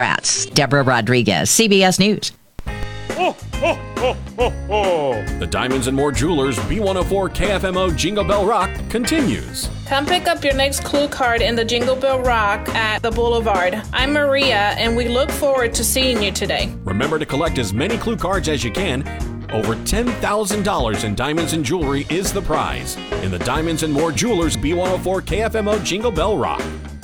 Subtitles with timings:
[0.00, 0.46] Rats.
[0.46, 2.30] Deborah Rodriguez, CBS News.
[5.40, 9.68] The Diamonds and More Jewelers B104 KFMO Jingle Bell Rock continues.
[9.86, 13.82] Come pick up your next clue card in the Jingle Bell Rock at the Boulevard.
[13.92, 16.72] I'm Maria, and we look forward to seeing you today.
[16.84, 19.02] Remember to collect as many clue cards as you can.
[19.50, 24.56] Over $10,000 in diamonds and jewelry is the prize in the Diamonds and More Jewelers
[24.56, 26.62] B104 KFMO Jingle Bell Rock.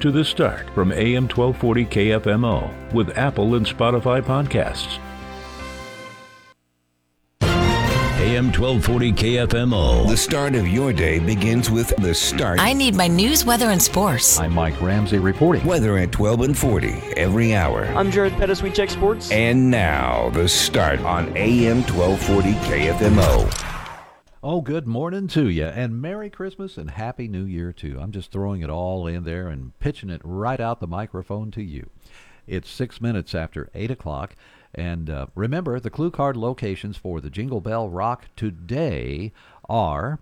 [0.00, 4.98] to The Start from AM 1240 KFMO with Apple and Spotify podcasts.
[8.28, 10.08] AM 1240 KFMO.
[10.08, 12.60] The start of your day begins with the start.
[12.60, 14.38] I need my news, weather, and sports.
[14.38, 15.64] I'm Mike Ramsey reporting.
[15.64, 17.84] Weather at 12 and 40 every hour.
[17.96, 18.62] I'm Jared Pettis.
[18.62, 19.30] We check sports.
[19.30, 23.77] And now, the start on AM 1240 KFMO.
[24.40, 27.98] Oh, good morning to you, and Merry Christmas and Happy New Year, too.
[28.00, 31.62] I'm just throwing it all in there and pitching it right out the microphone to
[31.62, 31.90] you.
[32.46, 34.36] It's six minutes after 8 o'clock.
[34.72, 39.32] And uh, remember, the clue card locations for the Jingle Bell Rock today
[39.68, 40.20] are,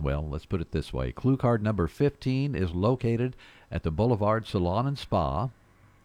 [0.00, 1.12] well, let's put it this way.
[1.12, 3.36] Clue card number 15 is located
[3.70, 5.50] at the Boulevard Salon and Spa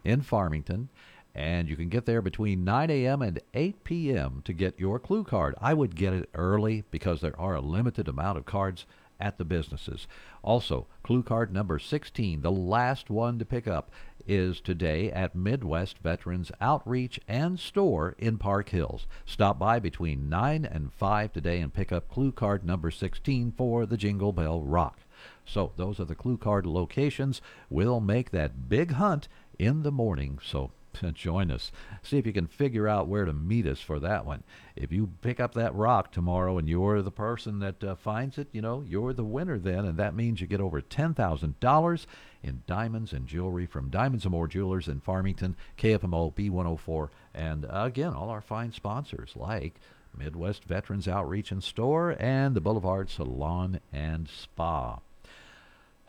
[0.06, 0.90] in Farmington.
[1.36, 3.22] And you can get there between 9 a.m.
[3.22, 4.42] and 8 p.m.
[4.46, 5.56] to get your clue card.
[5.60, 8.86] I would get it early because there are a limited amount of cards
[9.20, 10.08] at the businesses.
[10.44, 13.90] Also, clue card number 16, the last one to pick up,
[14.28, 19.08] is today at Midwest Veterans Outreach and Store in Park Hills.
[19.26, 23.86] Stop by between 9 and 5 today and pick up clue card number 16 for
[23.86, 25.00] the Jingle Bell Rock.
[25.46, 27.42] So, those are the clue card locations.
[27.70, 29.28] We'll make that big hunt
[29.58, 30.40] in the morning.
[30.44, 30.72] So,
[31.14, 31.72] join us.
[32.02, 34.44] See if you can figure out where to meet us for that one.
[34.76, 38.48] If you pick up that rock tomorrow and you're the person that uh, finds it,
[38.52, 42.06] you know, you're the winner then, and that means you get over $10,000
[42.44, 48.14] in diamonds and jewelry from Diamonds and More Jewelers in Farmington, KFMO B104, and again,
[48.14, 49.80] all our fine sponsors like
[50.18, 55.00] Midwest Veterans Outreach and Store and the Boulevard Salon and Spa.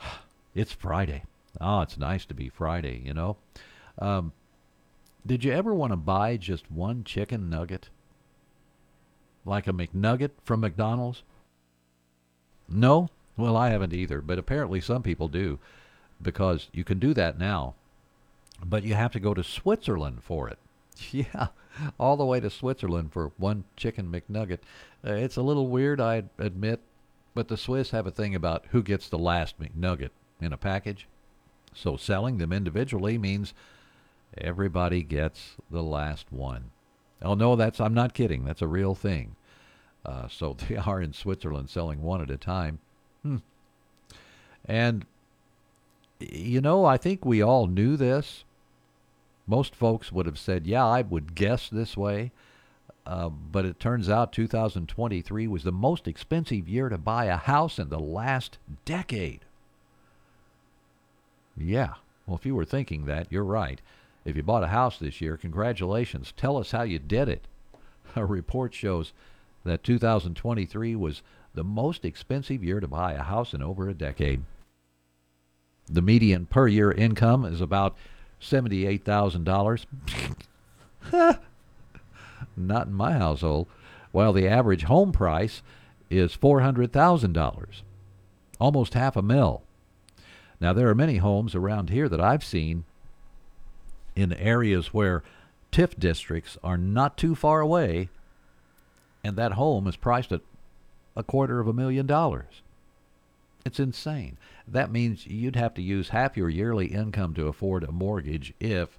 [0.55, 1.25] It's Friday.
[1.61, 3.37] Oh, it's nice to be Friday, you know.
[3.99, 4.33] Um,
[5.27, 7.89] did you ever want to buy just one chicken nugget?
[9.45, 11.23] Like a McNugget from McDonald's?
[12.69, 13.09] No?
[13.37, 15.59] Well, I haven't either, but apparently some people do
[16.23, 17.75] because you can do that now.
[18.65, 20.59] But you have to go to Switzerland for it.
[21.11, 21.49] Yeah,
[21.99, 24.61] all the way to Switzerland for one chicken McNugget.
[25.05, 26.79] Uh, it's a little weird, I admit,
[27.35, 31.09] but the Swiss have a thing about who gets the last McNugget in a package.
[31.75, 33.55] So selling them individually means
[34.39, 36.71] everybody gets the last one.
[37.23, 38.45] Oh no, that's I'm not kidding.
[38.45, 39.37] That's a real thing.
[40.05, 42.79] Uh, so they are in Switzerland selling one at a time.
[43.23, 43.39] Hmm.
[44.65, 45.07] And
[46.21, 48.45] you know, I think we all knew this.
[49.47, 52.33] Most folks would have said, "Yeah, I would guess this way."
[53.07, 57.79] Uh, but it turns out 2023 was the most expensive year to buy a house
[57.79, 58.57] in the last
[58.87, 59.45] decade.
[61.55, 61.95] Yeah.
[62.27, 63.83] Well, if you were thinking that, you're right.
[64.25, 66.33] If you bought a house this year, congratulations.
[66.37, 67.47] Tell us how you did it.
[68.17, 69.13] A report shows
[69.65, 71.23] that 2023 was
[71.55, 74.43] the most expensive year to buy a house in over a decade.
[75.87, 77.97] The median per year income is about
[78.41, 79.87] $78,000.
[82.57, 83.69] Not in my household.
[84.13, 85.63] While the average home price
[86.11, 87.83] is $400,000,
[88.61, 89.63] almost half a mil.
[90.61, 92.85] Now, there are many homes around here that I've seen
[94.17, 95.23] in areas where
[95.73, 98.09] TIF districts are not too far away,
[99.23, 100.41] and that home is priced at
[101.17, 102.63] a quarter of a million dollars.
[103.65, 104.37] It's insane.
[104.69, 108.99] That means you'd have to use half your yearly income to afford a mortgage if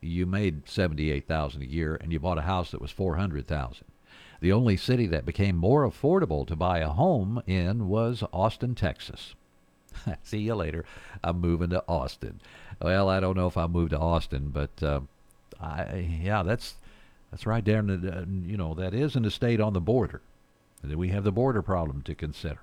[0.00, 3.84] you made 78,000 a year and you bought a house that was 400,000.
[4.40, 9.34] The only city that became more affordable to buy a home in was Austin, Texas.
[10.22, 10.84] See you later.
[11.24, 12.40] I'm moving to Austin.
[12.80, 15.00] Well, I don't know if I'll move to Austin, but uh,
[15.60, 16.74] I yeah, that's
[17.30, 17.66] that's right.
[17.66, 20.20] In the, uh, you know, that is an estate on the border.
[20.84, 22.60] We have the border problem to consider.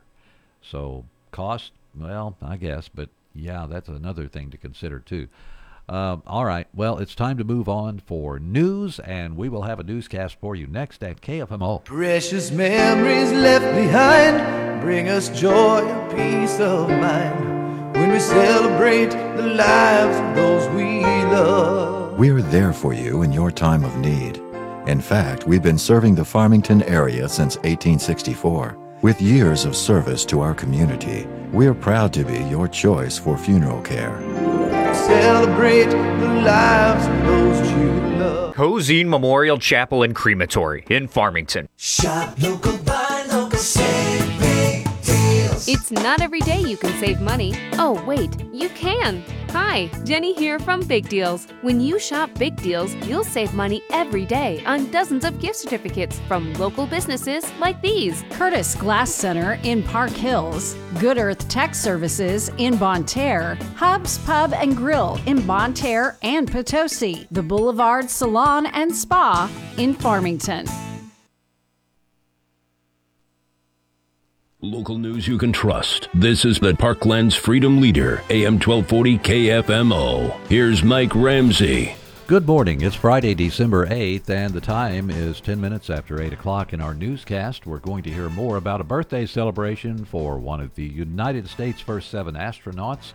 [0.61, 5.27] So cost, well, I guess, but yeah, that's another thing to consider too.
[5.89, 6.67] Um, all right.
[6.73, 10.55] Well, it's time to move on for news, and we will have a newscast for
[10.55, 11.83] you next at KFMO.
[11.83, 17.62] Precious memories left behind bring us joy and peace of mind
[18.13, 22.15] we celebrate the lives of those we love.
[22.19, 24.37] We're there for you in your time of need.
[24.85, 28.77] In fact, we've been serving the Farmington area since 1864.
[29.01, 33.81] With years of service to our community, we're proud to be your choice for funeral
[33.81, 34.21] care.
[34.93, 38.55] Celebrate the lives of those you love.
[38.55, 41.67] Cozean Memorial Chapel and Crematory in Farmington.
[41.77, 43.92] Shop local, buy local, save big
[45.65, 45.81] deals.
[45.81, 47.53] It's not every day you can save money.
[47.73, 49.23] Oh, wait, you can.
[49.51, 51.47] Hi, Jenny here from Big Deals.
[51.61, 56.19] When you shop Big Deals, you'll save money every day on dozens of gift certificates
[56.21, 62.49] from local businesses like these Curtis Glass Center in Park Hills, Good Earth Tech Services
[62.57, 68.65] in Bonne Terre, Hubs Pub and Grill in Bonne Terre and Potosi, the Boulevard Salon
[68.67, 70.65] and Spa in Farmington.
[74.63, 76.07] Local news you can trust.
[76.13, 80.39] This is the Parkland's Freedom Leader, AM 1240 KFMO.
[80.47, 81.97] Here's Mike Ramsey.
[82.27, 82.79] Good morning.
[82.79, 86.71] It's Friday, December 8th, and the time is 10 minutes after 8 o'clock.
[86.71, 90.73] In our newscast, we're going to hear more about a birthday celebration for one of
[90.75, 93.11] the United States' first seven astronauts.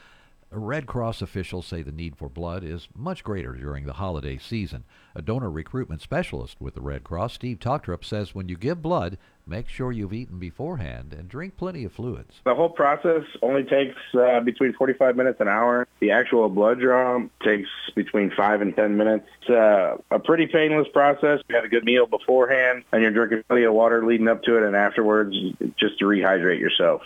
[0.51, 4.85] Red Cross officials say the need for blood is much greater during the holiday season.
[5.15, 9.19] A donor recruitment specialist with the Red Cross, Steve Talktrup, says when you give blood,
[9.45, 12.41] make sure you've eaten beforehand and drink plenty of fluids.
[12.45, 15.89] The whole process only takes uh, between 45 minutes an hour.
[15.99, 19.27] The actual blood draw takes between 5 and 10 minutes.
[19.43, 21.41] It's uh, a pretty painless process.
[21.49, 24.57] You have a good meal beforehand, and you're drinking plenty of water leading up to
[24.59, 25.35] it, and afterwards
[25.77, 27.03] just to rehydrate yourself.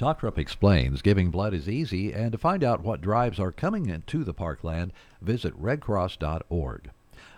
[0.00, 4.24] Talktrup explains giving blood is easy, and to find out what drives are coming into
[4.24, 6.90] the parkland, visit redcross.org.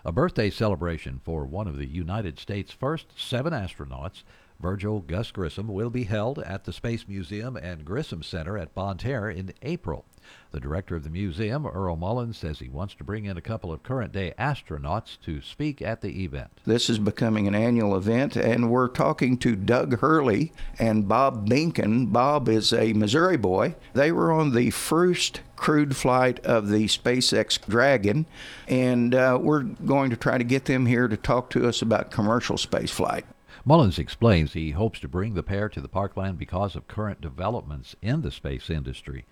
[0.05, 4.23] A birthday celebration for one of the United States' first seven astronauts,
[4.63, 8.97] Virgil Gus Grissom, will be held at the Space Museum and Grissom Center at Bonne
[8.97, 10.07] Terre in April.
[10.53, 13.73] The director of the museum, Earl Mullins, says he wants to bring in a couple
[13.73, 16.61] of current day astronauts to speak at the event.
[16.65, 22.13] This is becoming an annual event, and we're talking to Doug Hurley and Bob Behnken.
[22.13, 23.75] Bob is a Missouri boy.
[23.95, 28.27] They were on the first crewed flight of the SpaceX Dragon,
[28.69, 32.11] and uh, we're going to try to get them here to talk to us about
[32.11, 33.25] commercial space flight.
[33.65, 37.95] Mullins explains he hopes to bring the pair to the parkland because of current developments
[38.03, 39.25] in the space industry.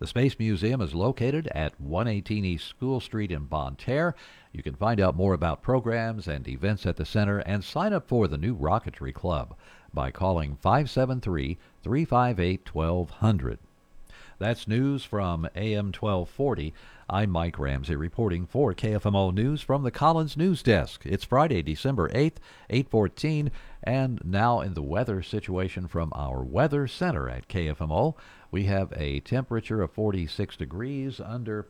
[0.00, 4.16] The Space Museum is located at 118 East School Street in Bonne Terre.
[4.52, 8.08] You can find out more about programs and events at the center and sign up
[8.08, 9.56] for the new Rocketry Club
[9.94, 13.58] by calling 573 358 1200.
[14.38, 16.74] That's news from AM 1240.
[17.08, 21.06] I'm Mike Ramsey reporting for KFMO News from the Collins News Desk.
[21.06, 22.36] It's Friday, December 8th,
[22.68, 23.50] 814,
[23.82, 28.14] and now in the weather situation from our Weather Center at KFMO.
[28.50, 31.66] We have a temperature of 46 degrees under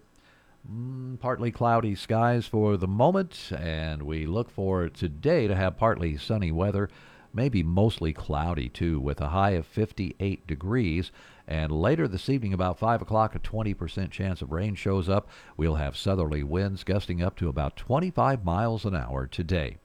[0.68, 6.16] mm, partly cloudy skies for the moment, and we look for today to have partly
[6.16, 6.90] sunny weather,
[7.32, 11.12] maybe mostly cloudy too, with a high of 58 degrees.
[11.48, 15.28] And later this evening, about 5 o'clock, a 20% chance of rain shows up.
[15.56, 19.76] We'll have southerly winds gusting up to about 25 miles an hour today.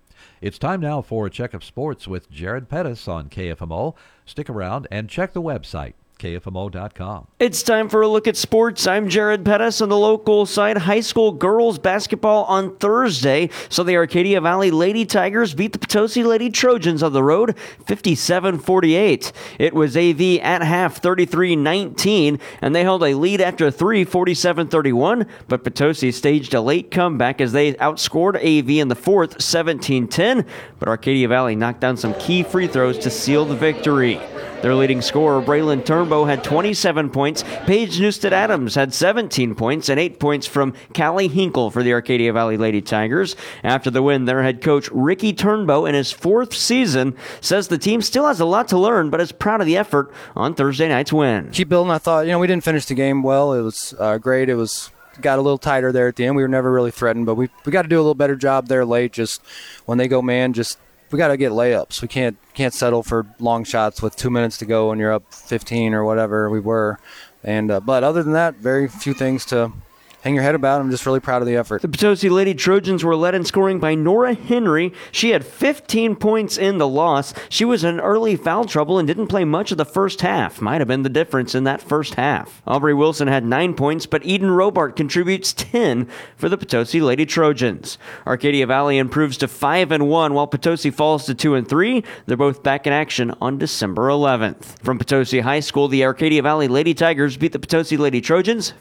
[0.41, 3.95] It's time now for a check of sports with Jared Pettis on KFMO.
[4.25, 7.27] Stick around and check the website, KFMO.com.
[7.39, 8.85] It's time for a look at sports.
[8.85, 10.77] I'm Jared Pettis on the local side.
[10.77, 13.49] High school girls basketball on Thursday.
[13.69, 18.59] So the Arcadia Valley Lady Tigers beat the Potosi Lady Trojans on the road 57
[18.59, 19.31] 48.
[19.57, 24.67] It was AV at half 33 19, and they held a lead after 3 47
[24.67, 25.25] 31.
[25.47, 30.45] But Potosi staged a late comeback as they outscored AV in the fourth 17 10.
[30.77, 34.21] But Arcadia Valley knocked down some key free throws to seal the victory.
[34.61, 37.43] Their leading scorer, Braylon Turnbow, had 27 points.
[37.65, 42.31] Paige Newstead Adams had 17 points and 8 points from Callie Hinkle for the Arcadia
[42.31, 43.35] Valley Lady Tigers.
[43.63, 48.01] After the win, their head coach, Ricky Turnbow, in his fourth season, says the team
[48.01, 51.11] still has a lot to learn, but is proud of the effort on Thursday night's
[51.11, 51.49] win.
[51.51, 51.91] Keep building.
[51.91, 53.53] I thought, you know, we didn't finish the game well.
[53.53, 54.47] It was uh, great.
[54.47, 56.35] It was got a little tighter there at the end.
[56.35, 58.67] We were never really threatened, but we we got to do a little better job
[58.67, 59.11] there late.
[59.13, 59.41] Just
[59.85, 60.77] when they go man, just
[61.11, 62.01] we got to get layups.
[62.01, 65.33] We can't can't settle for long shots with two minutes to go and you're up
[65.33, 66.99] 15 or whatever we were.
[67.43, 69.71] And uh, but other than that, very few things to
[70.21, 70.81] hang your head about.
[70.81, 71.81] I'm just really proud of the effort.
[71.81, 74.93] The Potosi Lady Trojans were led in scoring by Nora Henry.
[75.11, 77.33] She had 15 points in the loss.
[77.49, 80.61] She was in early foul trouble and didn't play much of the first half.
[80.61, 82.61] Might have been the difference in that first half.
[82.65, 87.97] Aubrey Wilson had 9 points, but Eden Robart contributes 10 for the Potosi Lady Trojans.
[88.27, 92.03] Arcadia Valley improves to 5 and 1 while Potosi falls to 2 and 3.
[92.25, 94.79] They're both back in action on December 11th.
[94.83, 98.73] From Potosi High School, the Arcadia Valley Lady Tigers beat the Potosi Lady Trojans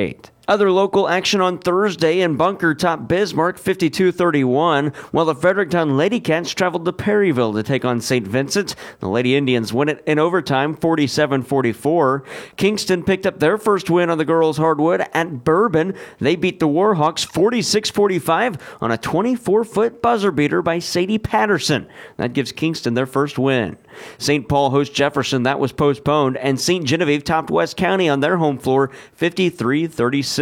[0.00, 0.30] 57-48.
[0.50, 6.50] Other local action on Thursday in Bunker top Bismarck 52-31, while the Fredericktown Lady Cats
[6.50, 8.26] traveled to Perryville to take on St.
[8.26, 8.74] Vincent.
[8.98, 12.26] The Lady Indians win it in overtime 47-44.
[12.56, 15.94] Kingston picked up their first win on the girls' hardwood at Bourbon.
[16.18, 21.86] They beat the Warhawks 46-45 on a 24-foot buzzer beater by Sadie Patterson.
[22.16, 23.78] That gives Kingston their first win.
[24.18, 24.48] St.
[24.48, 25.44] Paul hosts Jefferson.
[25.44, 26.38] That was postponed.
[26.38, 26.84] And St.
[26.84, 30.39] Genevieve topped West County on their home floor 53 36.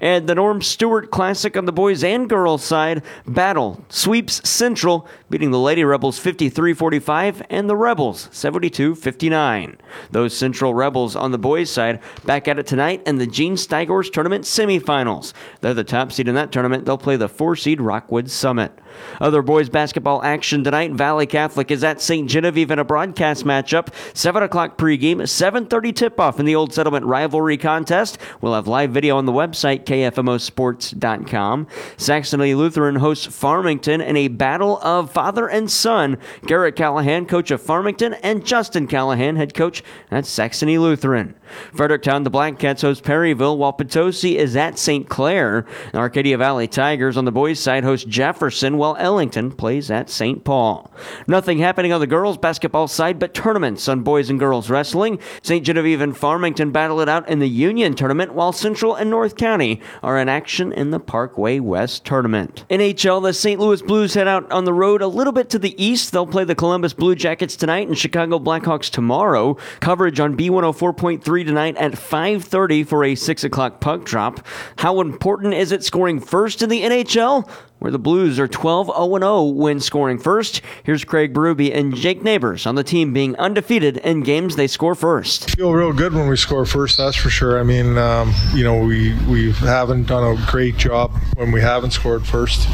[0.00, 5.50] And the Norm Stewart Classic on the boys and girls side battle sweeps Central, beating
[5.50, 9.78] the Lady Rebels 53 45 and the Rebels 72 59.
[10.10, 14.12] Those Central Rebels on the boys side back at it tonight in the Gene Steigors
[14.12, 15.32] Tournament semifinals.
[15.60, 16.84] They're the top seed in that tournament.
[16.84, 18.72] They'll play the four seed Rockwood Summit.
[19.20, 20.92] Other boys basketball action tonight.
[20.92, 22.28] Valley Catholic is at St.
[22.28, 23.88] Genevieve in a broadcast matchup.
[24.14, 28.18] 7 o'clock pregame, 7.30 tip-off in the Old Settlement Rivalry Contest.
[28.40, 31.66] We'll have live video on the website, kfmosports.com.
[31.96, 36.18] Saxony Lutheran hosts Farmington in a battle of father and son.
[36.46, 41.34] Garrett Callahan, coach of Farmington, and Justin Callahan, head coach at Saxony Lutheran.
[41.74, 45.08] Fredericktown, the Black Cats host Perryville, while Potosi is at St.
[45.08, 45.66] Clair.
[45.92, 50.44] The Arcadia Valley Tigers on the boys' side host Jefferson, while Ellington plays at St.
[50.44, 50.90] Paul.
[51.26, 55.18] Nothing happening on the girls' basketball side, but tournaments on boys and girls wrestling.
[55.42, 55.64] St.
[55.64, 59.80] Genevieve and Farmington battle it out in the Union tournament, while Central and North County
[60.02, 62.64] are in action in the Parkway West tournament.
[62.70, 63.60] NHL, the St.
[63.60, 66.12] Louis Blues head out on the road a little bit to the east.
[66.12, 69.56] They'll play the Columbus Blue Jackets tonight and Chicago Blackhawks tomorrow.
[69.80, 74.46] Coverage on B104.3 tonight at 5.30 for a 6 o'clock puck drop.
[74.76, 77.48] How important is it scoring first in the NHL?
[77.78, 80.62] Where the Blues are 12 0 0 when scoring first.
[80.84, 84.94] Here's Craig Berube and Jake Neighbours on the team being undefeated in games they score
[84.94, 85.50] first.
[85.56, 87.58] Feel real good when we score first, that's for sure.
[87.58, 91.92] I mean, um, you know, we we haven't done a great job when we haven't
[91.92, 92.68] scored first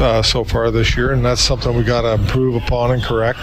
[0.00, 3.40] uh, so far this year, and that's something we got to improve upon and correct.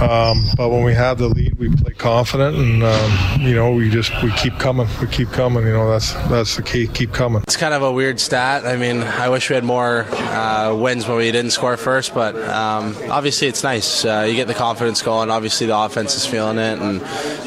[0.00, 3.90] Um, but when we have the lead, we play confident, and um, you know, we
[3.90, 5.64] just we keep coming, we keep coming.
[5.64, 6.86] You know, that's that's the key.
[6.88, 7.42] Keep coming.
[7.42, 8.66] It's kind of a weird stat.
[8.66, 12.34] I mean, I wish we had more uh, wins when we didn't score first, but
[12.48, 14.04] um, obviously it's nice.
[14.04, 15.30] Uh, you get the confidence going.
[15.30, 17.00] Obviously, the offense is feeling it, and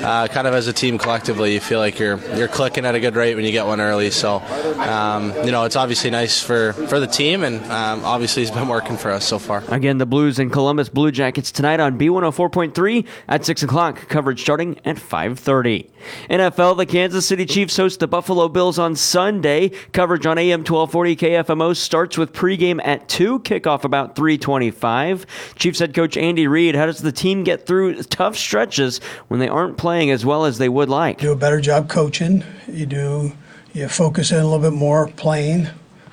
[0.03, 2.99] uh, kind of as a team collectively, you feel like you're you're clicking at a
[2.99, 4.11] good rate when you get one early.
[4.11, 4.37] So,
[4.79, 8.67] um, you know, it's obviously nice for for the team, and um, obviously it's been
[8.67, 9.63] working for us so far.
[9.67, 11.97] Again, the Blues and Columbus Blue Jackets tonight on
[12.35, 14.07] B104.3 at 6 o'clock.
[14.07, 15.89] Coverage starting at 5.30.
[16.29, 19.69] NFL, the Kansas City Chiefs host the Buffalo Bills on Sunday.
[19.91, 25.25] Coverage on AM 1240 KFMO starts with pregame at 2, kickoff about 325.
[25.55, 29.47] Chiefs head coach Andy Reid, how does the team get through tough stretches when they
[29.47, 31.19] aren't playing as well as they would like?
[31.19, 32.43] Do a better job coaching.
[32.67, 33.31] You do,
[33.73, 35.67] you focus in a little bit more playing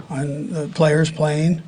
[0.09, 1.63] on the players playing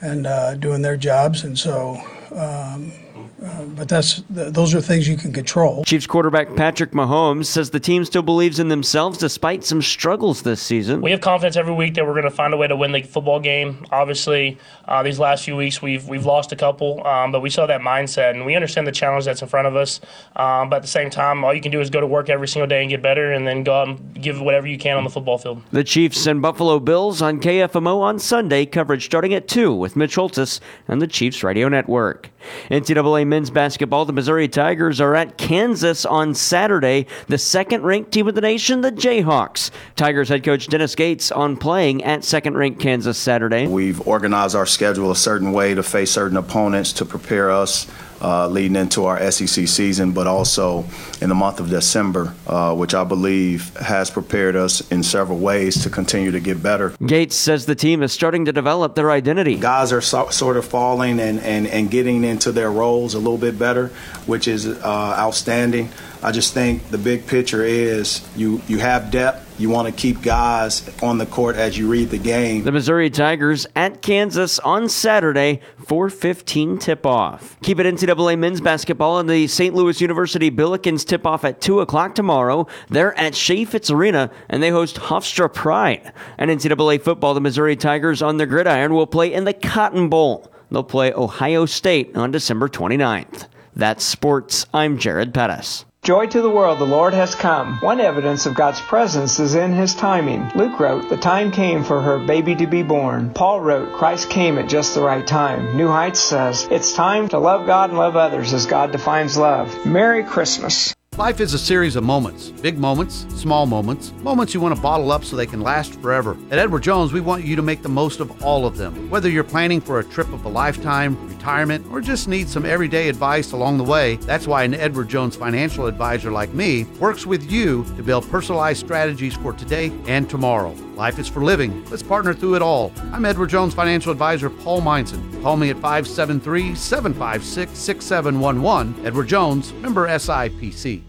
[0.00, 1.44] and uh, doing their jobs.
[1.44, 2.00] And so,
[2.34, 2.92] um,
[3.42, 5.84] Uh, but that's th- those are things you can control.
[5.84, 10.60] Chiefs quarterback Patrick Mahomes says the team still believes in themselves despite some struggles this
[10.60, 11.00] season.
[11.00, 13.02] We have confidence every week that we're going to find a way to win the
[13.02, 13.86] football game.
[13.92, 17.66] Obviously, uh, these last few weeks we've we've lost a couple, um, but we saw
[17.66, 20.00] that mindset and we understand the challenge that's in front of us.
[20.34, 22.48] Um, but at the same time, all you can do is go to work every
[22.48, 25.04] single day and get better, and then go out and give whatever you can on
[25.04, 25.62] the football field.
[25.70, 28.66] The Chiefs and Buffalo Bills on KFMO on Sunday.
[28.66, 32.30] Coverage starting at 2 with Mitch Holtis and the Chiefs Radio Network.
[32.70, 37.06] NCAA men's basketball, the Missouri Tigers are at Kansas on Saturday.
[37.26, 39.70] The second ranked team of the nation, the Jayhawks.
[39.96, 43.66] Tigers head coach Dennis Gates on playing at second ranked Kansas Saturday.
[43.66, 47.86] We've organized our schedule a certain way to face certain opponents to prepare us
[48.20, 50.84] uh, leading into our SEC season, but also
[51.20, 55.82] in the month of December, uh, which I believe has prepared us in several ways
[55.82, 56.90] to continue to get better.
[57.04, 59.56] Gates says the team is starting to develop their identity.
[59.56, 63.38] Guys are so, sort of falling and, and, and getting into their roles a little
[63.38, 63.88] bit better,
[64.26, 65.90] which is uh, outstanding.
[66.22, 69.47] I just think the big picture is you, you have depth.
[69.58, 72.62] You want to keep guys on the court as you read the game.
[72.62, 77.56] The Missouri Tigers at Kansas on Saturday, 4:15 tip-off.
[77.62, 79.74] Keep it NCAA men's basketball and the St.
[79.74, 82.68] Louis University Billikens tip-off at 2 o'clock tomorrow.
[82.88, 86.12] They're at Chaifetz Arena and they host Hofstra Pride.
[86.38, 90.52] And NCAA football, the Missouri Tigers on the gridiron will play in the Cotton Bowl.
[90.70, 93.48] They'll play Ohio State on December 29th.
[93.74, 94.66] That's sports.
[94.72, 95.84] I'm Jared Pettis.
[96.08, 97.76] Joy to the world, the Lord has come.
[97.80, 100.50] One evidence of God's presence is in his timing.
[100.54, 103.34] Luke wrote, The time came for her baby to be born.
[103.34, 105.76] Paul wrote, Christ came at just the right time.
[105.76, 109.84] New Heights says, It's time to love God and love others as God defines love.
[109.84, 110.94] Merry Christmas.
[111.18, 115.10] Life is a series of moments big moments, small moments, moments you want to bottle
[115.10, 116.36] up so they can last forever.
[116.52, 119.10] At Edward Jones, we want you to make the most of all of them.
[119.10, 123.08] Whether you're planning for a trip of a lifetime, retirement, or just need some everyday
[123.08, 127.50] advice along the way, that's why an Edward Jones financial advisor like me works with
[127.50, 130.72] you to build personalized strategies for today and tomorrow.
[130.94, 131.84] Life is for living.
[131.90, 132.92] Let's partner through it all.
[133.12, 135.42] I'm Edward Jones financial advisor Paul Meinson.
[135.42, 139.06] Call me at 573 756 6711.
[139.06, 141.07] Edward Jones, member SIPC.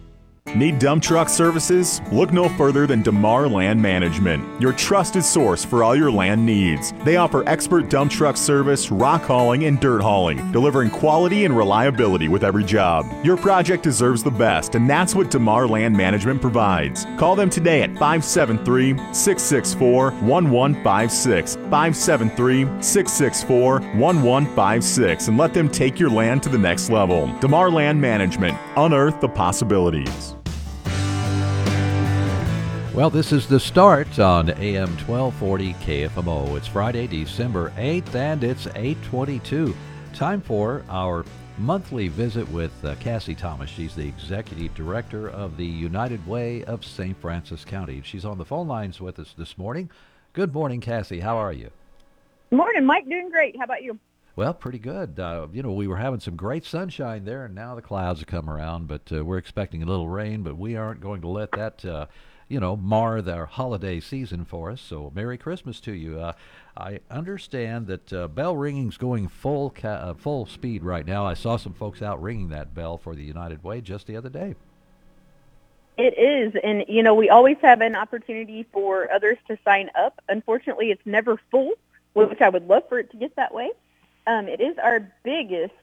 [0.56, 2.02] Need dump truck services?
[2.12, 6.92] Look no further than DeMar Land Management, your trusted source for all your land needs.
[7.04, 12.30] They offer expert dump truck service, rock hauling, and dirt hauling, delivering quality and reliability
[12.30, 13.06] with every job.
[13.24, 17.06] Your project deserves the best, and that's what DeMar Land Management provides.
[17.18, 21.56] Call them today at 573 664 1156.
[21.56, 27.32] 573 664 1156 and let them take your land to the next level.
[27.40, 30.36] DeMar Land Management, unearth the possibilities.
[32.94, 36.58] Well, this is the start on AM 1240 KFMO.
[36.58, 39.76] It's Friday, December 8th, and it's 822.
[40.16, 41.24] Time for our
[41.60, 43.70] monthly visit with uh, Cassie Thomas.
[43.70, 47.16] She's the executive director of the United Way of St.
[47.22, 48.02] Francis County.
[48.04, 49.92] She's on the phone lines with us this morning.
[50.34, 51.20] Good morning, Cassie.
[51.20, 51.70] How are you?
[52.50, 53.08] Morning, Mike.
[53.08, 53.56] Doing great.
[53.56, 54.00] How about you?
[54.36, 55.20] Well, pretty good.
[55.20, 58.28] Uh, you know, we were having some great sunshine there, and now the clouds have
[58.28, 61.52] come around, but uh, we're expecting a little rain, but we aren't going to let
[61.52, 62.08] that uh,
[62.50, 64.82] you know, mar their holiday season for us.
[64.82, 66.20] So, Merry Christmas to you.
[66.20, 66.34] Uh,
[66.76, 71.26] I understand that uh, bell ringing's going full ca- uh, full speed right now.
[71.26, 74.30] I saw some folks out ringing that bell for the United Way just the other
[74.30, 74.56] day.
[75.98, 80.20] It is, and you know, we always have an opportunity for others to sign up.
[80.28, 81.74] Unfortunately, it's never full,
[82.14, 83.70] which I would love for it to get that way.
[84.26, 85.74] Um, it is our biggest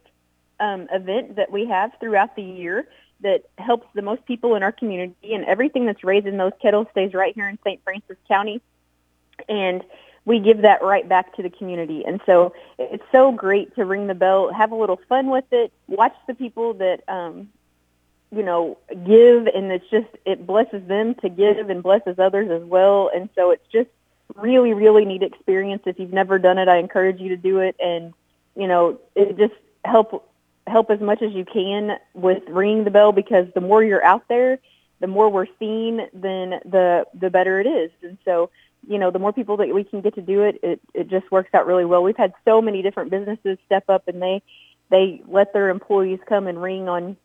[0.59, 2.89] um, event that we have throughout the year
[3.21, 6.87] that helps the most people in our community and everything that's raised in those kettles
[6.91, 7.83] stays right here in St.
[7.83, 8.61] Francis County.
[9.49, 9.83] And
[10.25, 12.05] we give that right back to the community.
[12.05, 15.73] And so it's so great to ring the bell, have a little fun with it,
[15.87, 17.49] watch the people that, um,
[18.33, 22.63] you know, give and it's just, it blesses them to give and blesses others as
[22.69, 23.11] well.
[23.15, 23.89] And so it's just
[24.35, 25.83] really, really neat experience.
[25.87, 27.77] If you've never done it, I encourage you to do it.
[27.79, 28.13] And,
[28.57, 30.29] you know, it just help
[30.67, 34.29] help as much as you can with ringing the bell because the more you're out
[34.29, 34.59] there,
[35.01, 37.91] the more we're seen, then the the better it is.
[38.03, 38.51] And so,
[38.89, 41.31] you know, the more people that we can get to do it, it it just
[41.31, 42.03] works out really well.
[42.03, 44.43] We've had so many different businesses step up and they
[44.91, 47.17] they let their employees come and ring on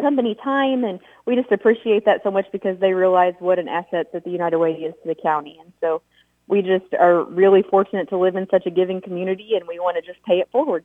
[0.00, 4.12] company time and we just appreciate that so much because they realize what an asset
[4.12, 5.58] that the United Way is to the county.
[5.60, 6.02] And so
[6.48, 9.96] we just are really fortunate to live in such a giving community and we want
[9.96, 10.84] to just pay it forward.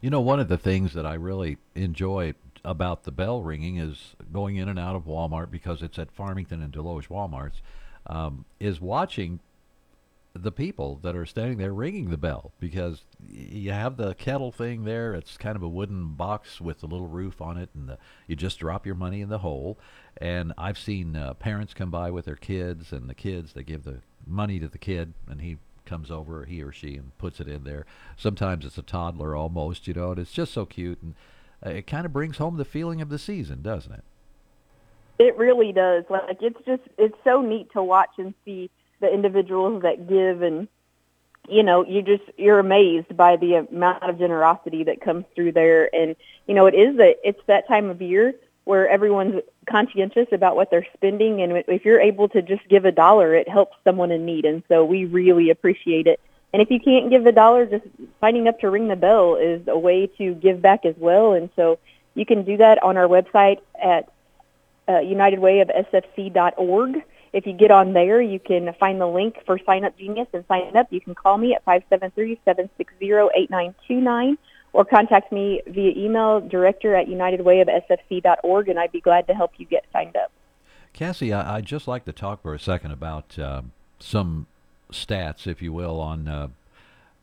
[0.00, 4.14] You know, one of the things that I really enjoy about the bell ringing is
[4.32, 7.60] going in and out of Walmart because it's at Farmington and Desloge Walmarts.
[8.08, 9.40] Um, is watching
[10.42, 14.84] the people that are standing there ringing the bell because you have the kettle thing
[14.84, 15.14] there.
[15.14, 18.36] It's kind of a wooden box with a little roof on it, and the, you
[18.36, 19.78] just drop your money in the hole.
[20.18, 23.84] And I've seen uh, parents come by with their kids, and the kids they give
[23.84, 27.48] the money to the kid, and he comes over, he or she, and puts it
[27.48, 27.86] in there.
[28.16, 31.14] Sometimes it's a toddler almost, you know, and it's just so cute, and
[31.64, 34.04] uh, it kind of brings home the feeling of the season, doesn't it?
[35.18, 36.04] It really does.
[36.10, 38.70] Like it's just it's so neat to watch and see
[39.00, 40.68] the individuals that give and
[41.48, 45.94] you know you just you're amazed by the amount of generosity that comes through there
[45.94, 48.34] and you know it is that it's that time of year
[48.66, 52.92] where everyone's conscientious about what they're spending and if you're able to just give a
[52.92, 56.20] dollar it helps someone in need and so we really appreciate it
[56.52, 57.84] and if you can't give a dollar just
[58.20, 61.48] signing up to ring the bell is a way to give back as well and
[61.56, 61.78] so
[62.14, 64.12] you can do that on our website at
[64.88, 67.02] uh, unitedwayofsfc.org
[67.36, 70.42] if you get on there, you can find the link for Sign Up Genius and
[70.48, 70.86] sign up.
[70.90, 74.38] You can call me at 573-760-8929
[74.76, 79.64] or contact me via email, director at unitedwayofsfc.org, and I'd be glad to help you
[79.64, 80.30] get signed up.
[80.92, 83.62] Cassie, I, would just like to talk for a second about uh,
[83.98, 84.46] some
[84.92, 86.48] stats, if you will, on uh,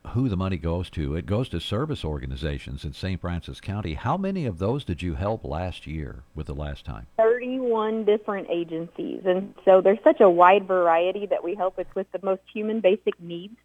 [0.08, 1.14] who the money goes to.
[1.14, 3.20] It goes to service organizations in St.
[3.20, 3.94] Francis County.
[3.94, 7.06] How many of those did you help last year with the last time?
[7.18, 9.22] 31 different agencies.
[9.24, 12.80] And so there's such a wide variety that we help with with the most human
[12.80, 13.56] basic needs.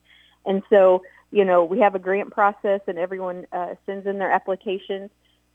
[0.45, 4.31] And so, you know, we have a grant process and everyone uh, sends in their
[4.31, 5.09] applications.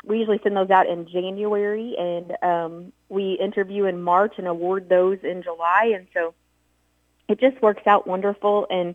[0.04, 4.88] We usually send those out in January and um, we interview in March and award
[4.88, 5.92] those in July.
[5.94, 6.34] And so
[7.28, 8.66] it just works out wonderful.
[8.70, 8.94] And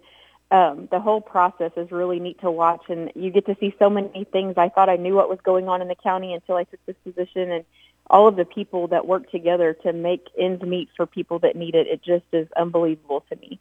[0.51, 3.89] um, the whole process is really neat to watch, and you get to see so
[3.89, 4.55] many things.
[4.57, 6.95] I thought I knew what was going on in the county until I took this
[7.03, 7.65] position, and
[8.09, 11.75] all of the people that work together to make ends meet for people that need
[11.75, 11.85] it.
[11.85, 13.59] It just is unbelievable to me.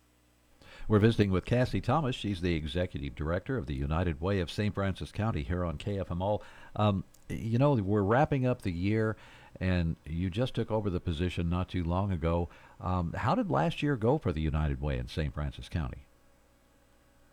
[0.88, 2.16] We're visiting with Cassie Thomas.
[2.16, 4.74] She's the executive director of the United Way of St.
[4.74, 6.40] Francis County here on KFMO.
[6.74, 9.14] Um, you know, we're wrapping up the year,
[9.61, 12.48] and you just took over the position not too long ago.
[12.81, 15.35] Um, how did last year go for the United Way in St.
[15.35, 16.07] Francis County?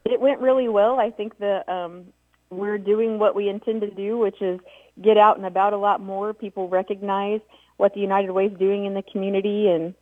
[0.04, 1.00] It went really well.
[1.00, 2.08] I think the um,
[2.50, 4.60] we're doing what we intend to do, which is
[5.02, 6.34] get out and about a lot more.
[6.34, 7.40] People recognize
[7.78, 9.96] what the United Way is doing in the community, and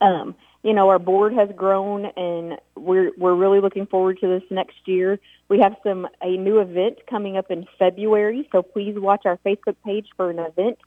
[0.00, 4.42] um, you know our board has grown, and we're we're really looking forward to this
[4.50, 5.18] next year.
[5.48, 9.76] We have some a new event coming up in February, so please watch our Facebook
[9.84, 10.78] page for an event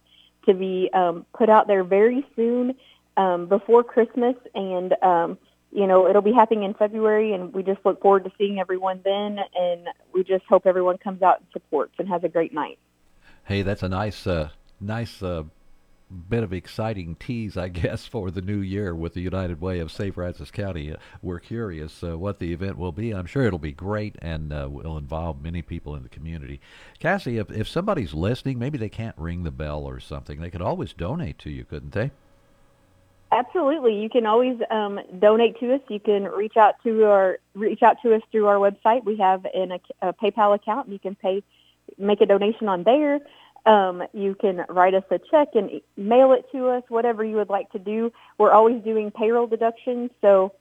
[0.45, 2.75] to be um, put out there very soon
[3.17, 5.37] um, before Christmas, and um,
[5.75, 9.01] you know, it'll be happening in February, and we just look forward to seeing everyone
[9.03, 9.39] then.
[9.53, 12.79] And we just hope everyone comes out and supports and has a great night.
[13.43, 15.43] Hey, that's a nice, uh, nice uh,
[16.29, 19.91] bit of exciting tease, I guess, for the new year with the United Way of
[19.91, 20.13] St.
[20.13, 20.93] Francis County.
[20.93, 23.11] Uh, we're curious uh, what the event will be.
[23.11, 26.61] I'm sure it'll be great and uh, will involve many people in the community.
[26.99, 30.61] Cassie, if, if somebody's listening, maybe they can't ring the bell or something, they could
[30.61, 32.11] always donate to you, couldn't they?
[33.31, 33.99] Absolutely.
[33.99, 35.81] You can always um, donate to us.
[35.89, 39.03] You can reach out to our reach out to us through our website.
[39.03, 40.85] We have an, a, a PayPal account.
[40.87, 41.43] And You can pay
[41.97, 43.19] make a donation on there.
[43.65, 47.49] Um, you can write us a check and mail it to us, whatever you would
[47.49, 48.11] like to do.
[48.37, 50.11] We're always doing payroll deductions.
[50.21, 50.53] So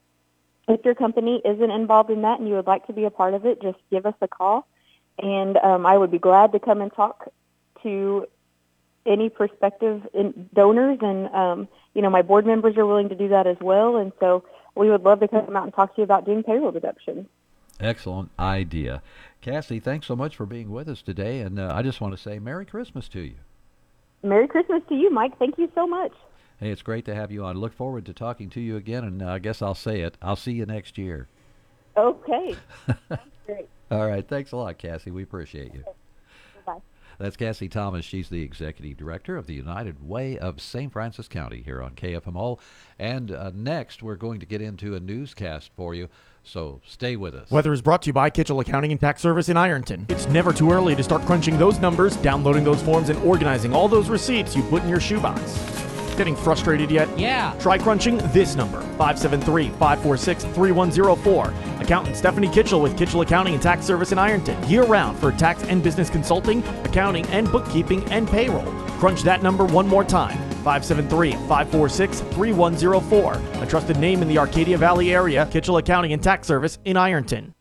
[0.68, 3.34] if your company isn't involved in that and you would like to be a part
[3.34, 4.66] of it, just give us a call.
[5.18, 7.30] And um, I would be glad to come and talk
[7.82, 8.26] to
[9.06, 13.28] any prospective in- donors and um, you know my board members are willing to do
[13.28, 16.04] that as well and so we would love to come out and talk to you
[16.04, 17.26] about doing payroll deductions
[17.80, 19.02] excellent idea
[19.44, 22.20] cassie thanks so much for being with us today and uh, i just want to
[22.20, 23.34] say merry christmas to you
[24.22, 26.12] merry christmas to you mike thank you so much
[26.60, 29.20] hey it's great to have you on look forward to talking to you again and
[29.22, 31.28] uh, i guess i'll say it i'll see you next year
[31.94, 32.56] okay
[33.46, 35.92] great all right thanks a lot cassie we appreciate you Okay.
[36.64, 36.78] Bye.
[37.18, 38.06] that's Cassie Thomas.
[38.06, 40.90] She's the executive director of the United Way of St.
[40.90, 42.58] Francis County here on KFMO.
[42.98, 46.08] And uh, next, we're going to get into a newscast for you.
[46.44, 47.50] So stay with us.
[47.50, 50.06] Weather is brought to you by Kitchell Accounting and Tax Service in Ironton.
[50.08, 53.88] It's never too early to start crunching those numbers, downloading those forms, and organizing all
[53.88, 55.40] those receipts you put in your shoebox.
[56.16, 57.08] Getting frustrated yet?
[57.18, 57.54] Yeah.
[57.58, 61.54] Try crunching this number 573 546 3104.
[61.80, 64.56] Accountant Stephanie Kitchell with Kitchell Accounting and Tax Service in Ironton.
[64.68, 68.64] Year round for tax and business consulting, accounting, and bookkeeping and payroll.
[68.98, 73.62] Crunch that number one more time 573 546 3104.
[73.62, 77.54] A trusted name in the Arcadia Valley area, Kitchell Accounting and Tax Service in Ironton.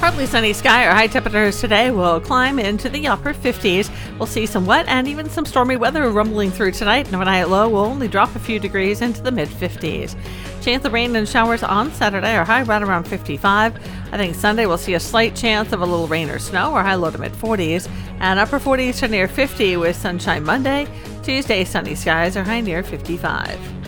[0.00, 0.86] Partly sunny sky.
[0.86, 3.90] Our high temperatures today will climb into the upper 50s.
[4.18, 7.04] We'll see some wet and even some stormy weather rumbling through tonight.
[7.04, 10.16] And overnight low will only drop a few degrees into the mid 50s.
[10.62, 13.76] Chance of rain and showers on Saturday, our high right around 55.
[14.10, 16.82] I think Sunday we'll see a slight chance of a little rain or snow, our
[16.82, 17.86] high low to mid 40s,
[18.20, 20.88] and upper 40s to near 50 with sunshine Monday.
[21.22, 23.79] Tuesday, sunny skies, are high near 55.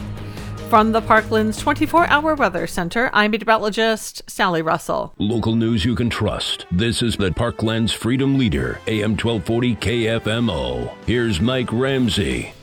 [0.72, 5.12] From the Parklands 24 hour weather center, I'm meteorologist Sally Russell.
[5.18, 6.64] Local news you can trust.
[6.72, 10.94] This is the Parklands Freedom Leader, AM 1240 KFMO.
[11.04, 12.54] Here's Mike Ramsey.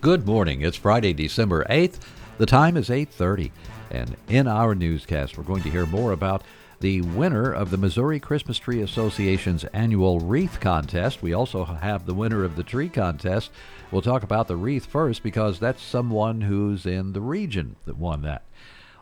[0.00, 0.62] Good morning.
[0.62, 2.00] It's Friday, December 8th.
[2.38, 3.52] The time is 8:30,
[3.92, 6.42] and in our newscast we're going to hear more about
[6.80, 11.22] the winner of the Missouri Christmas Tree Association's annual wreath contest.
[11.22, 13.52] We also have the winner of the tree contest.
[13.92, 18.22] We'll talk about the wreath first because that's someone who's in the region that won
[18.22, 18.42] that.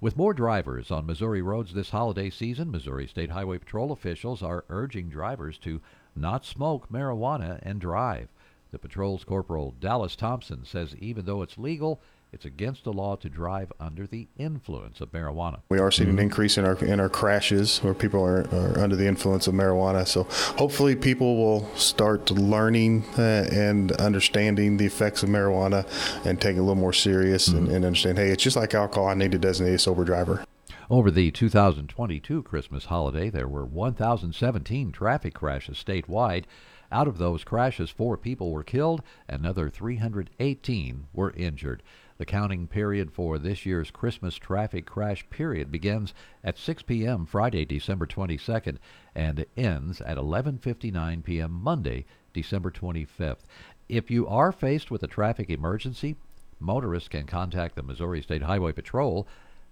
[0.00, 4.64] With more drivers on Missouri roads this holiday season, Missouri State Highway Patrol officials are
[4.70, 5.82] urging drivers to
[6.16, 8.28] not smoke marijuana and drive.
[8.70, 12.02] The patrol's Corporal Dallas Thompson says even though it's legal,
[12.32, 15.60] it's against the law to drive under the influence of marijuana.
[15.70, 18.96] We are seeing an increase in our in our crashes where people are, are under
[18.96, 20.06] the influence of marijuana.
[20.06, 20.24] So
[20.58, 25.86] hopefully people will start learning uh, and understanding the effects of marijuana
[26.26, 27.58] and take it a little more serious mm-hmm.
[27.58, 29.08] and, and understand, hey, it's just like alcohol.
[29.08, 30.44] I need to designate a sober driver.
[30.90, 36.44] Over the 2022 Christmas holiday, there were 1,017 traffic crashes statewide.
[36.90, 41.82] Out of those crashes, four people were killed, another 318 were injured.
[42.16, 47.26] The counting period for this year's Christmas traffic crash period begins at 6 p.m.
[47.26, 48.78] Friday, December 22nd,
[49.14, 51.52] and ends at 11:59 p.m.
[51.52, 53.44] Monday, December 25th.
[53.88, 56.16] If you are faced with a traffic emergency,
[56.58, 59.28] motorists can contact the Missouri State Highway Patrol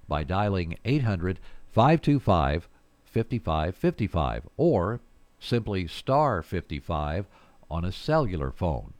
[0.06, 1.40] by dialing 800
[1.72, 2.68] 525
[3.04, 5.00] 5555 or
[5.38, 7.26] simply star 55
[7.70, 8.92] on a cellular phone.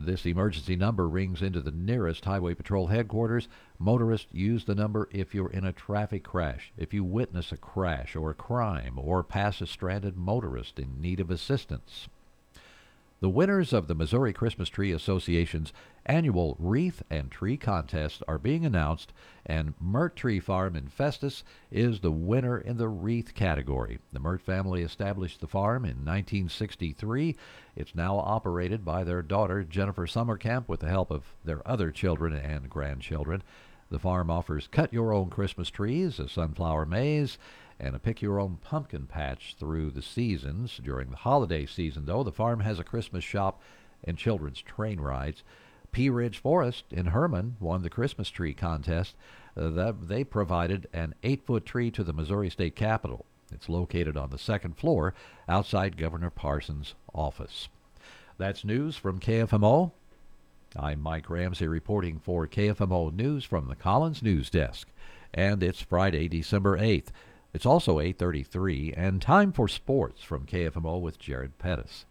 [0.00, 3.48] This emergency number rings into the nearest Highway Patrol headquarters.
[3.80, 8.14] Motorists use the number if you're in a traffic crash, if you witness a crash
[8.14, 12.08] or a crime, or pass a stranded motorist in need of assistance.
[13.20, 15.72] The winners of the Missouri Christmas Tree Association's
[16.06, 19.12] annual Wreath and Tree Contest are being announced,
[19.44, 23.98] and Mert Tree Farm in Festus is the winner in the wreath category.
[24.12, 27.34] The Mert family established the farm in 1963.
[27.74, 32.32] It's now operated by their daughter, Jennifer Summercamp, with the help of their other children
[32.32, 33.42] and grandchildren.
[33.90, 37.36] The farm offers cut your own Christmas trees, a sunflower maze,
[37.80, 40.80] and a pick your own pumpkin patch through the seasons.
[40.82, 43.60] During the holiday season, though, the farm has a Christmas shop
[44.04, 45.42] and children's train rides.
[45.92, 49.14] Pea Ridge Forest in Hermann won the Christmas tree contest.
[49.56, 53.24] Uh, they provided an eight foot tree to the Missouri State Capitol.
[53.52, 55.14] It's located on the second floor
[55.48, 57.68] outside Governor Parson's office.
[58.36, 59.92] That's news from KFMO.
[60.76, 64.86] I'm Mike Ramsey reporting for KFMO News from the Collins News Desk.
[65.32, 67.08] And it's Friday, December 8th.
[67.54, 72.04] It's also 8:33 and time for sports from KFMO with Jared Pettis.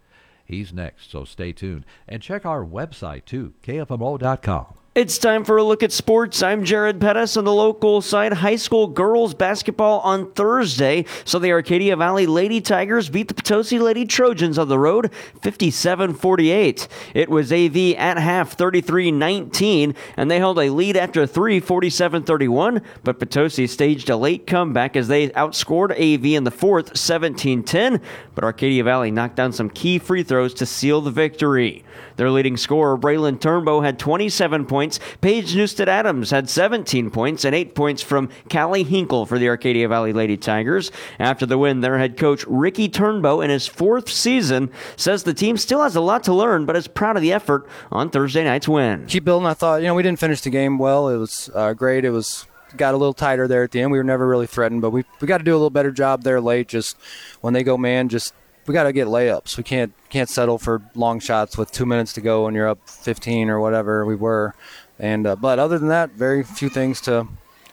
[0.46, 4.76] He's next, so stay tuned and check our website too, kfmo.com.
[4.98, 6.42] It's time for a look at sports.
[6.42, 8.34] I'm Jared Pettis on the local side.
[8.34, 11.06] High school girls basketball on Thursday.
[11.24, 15.12] So the Arcadia Valley Lady Tigers beat the Potosi Lady Trojans on the road
[15.44, 16.88] 57 48.
[17.14, 22.24] It was AV at half 33 19, and they held a lead after 3 47
[22.24, 22.82] 31.
[23.04, 28.02] But Potosi staged a late comeback as they outscored AV in the fourth 17 10.
[28.34, 31.86] But Arcadia Valley knocked down some key free throws to seal the victory.
[32.16, 34.87] Their leading scorer, Braylon Turnbow, had 27 points.
[35.22, 39.88] Paige Newstead Adams had 17 points and 8 points from Callie Hinkle for the Arcadia
[39.88, 40.92] Valley Lady Tigers.
[41.20, 45.58] After the win, their head coach, Ricky Turnbow, in his fourth season, says the team
[45.58, 48.68] still has a lot to learn, but is proud of the effort on Thursday night's
[48.68, 49.06] win.
[49.08, 49.48] Keep building.
[49.48, 51.10] I thought, you know, we didn't finish the game well.
[51.10, 52.06] It was uh, great.
[52.06, 52.46] It was
[52.76, 53.92] got a little tighter there at the end.
[53.92, 56.24] We were never really threatened, but we we got to do a little better job
[56.24, 56.68] there late.
[56.68, 56.98] Just
[57.42, 58.34] when they go man, just
[58.68, 59.58] we got to get layups.
[59.58, 62.88] We can't can't settle for long shots with two minutes to go and you're up
[62.90, 64.54] 15 or whatever we were.
[65.00, 67.28] And uh, but other than that, very few things to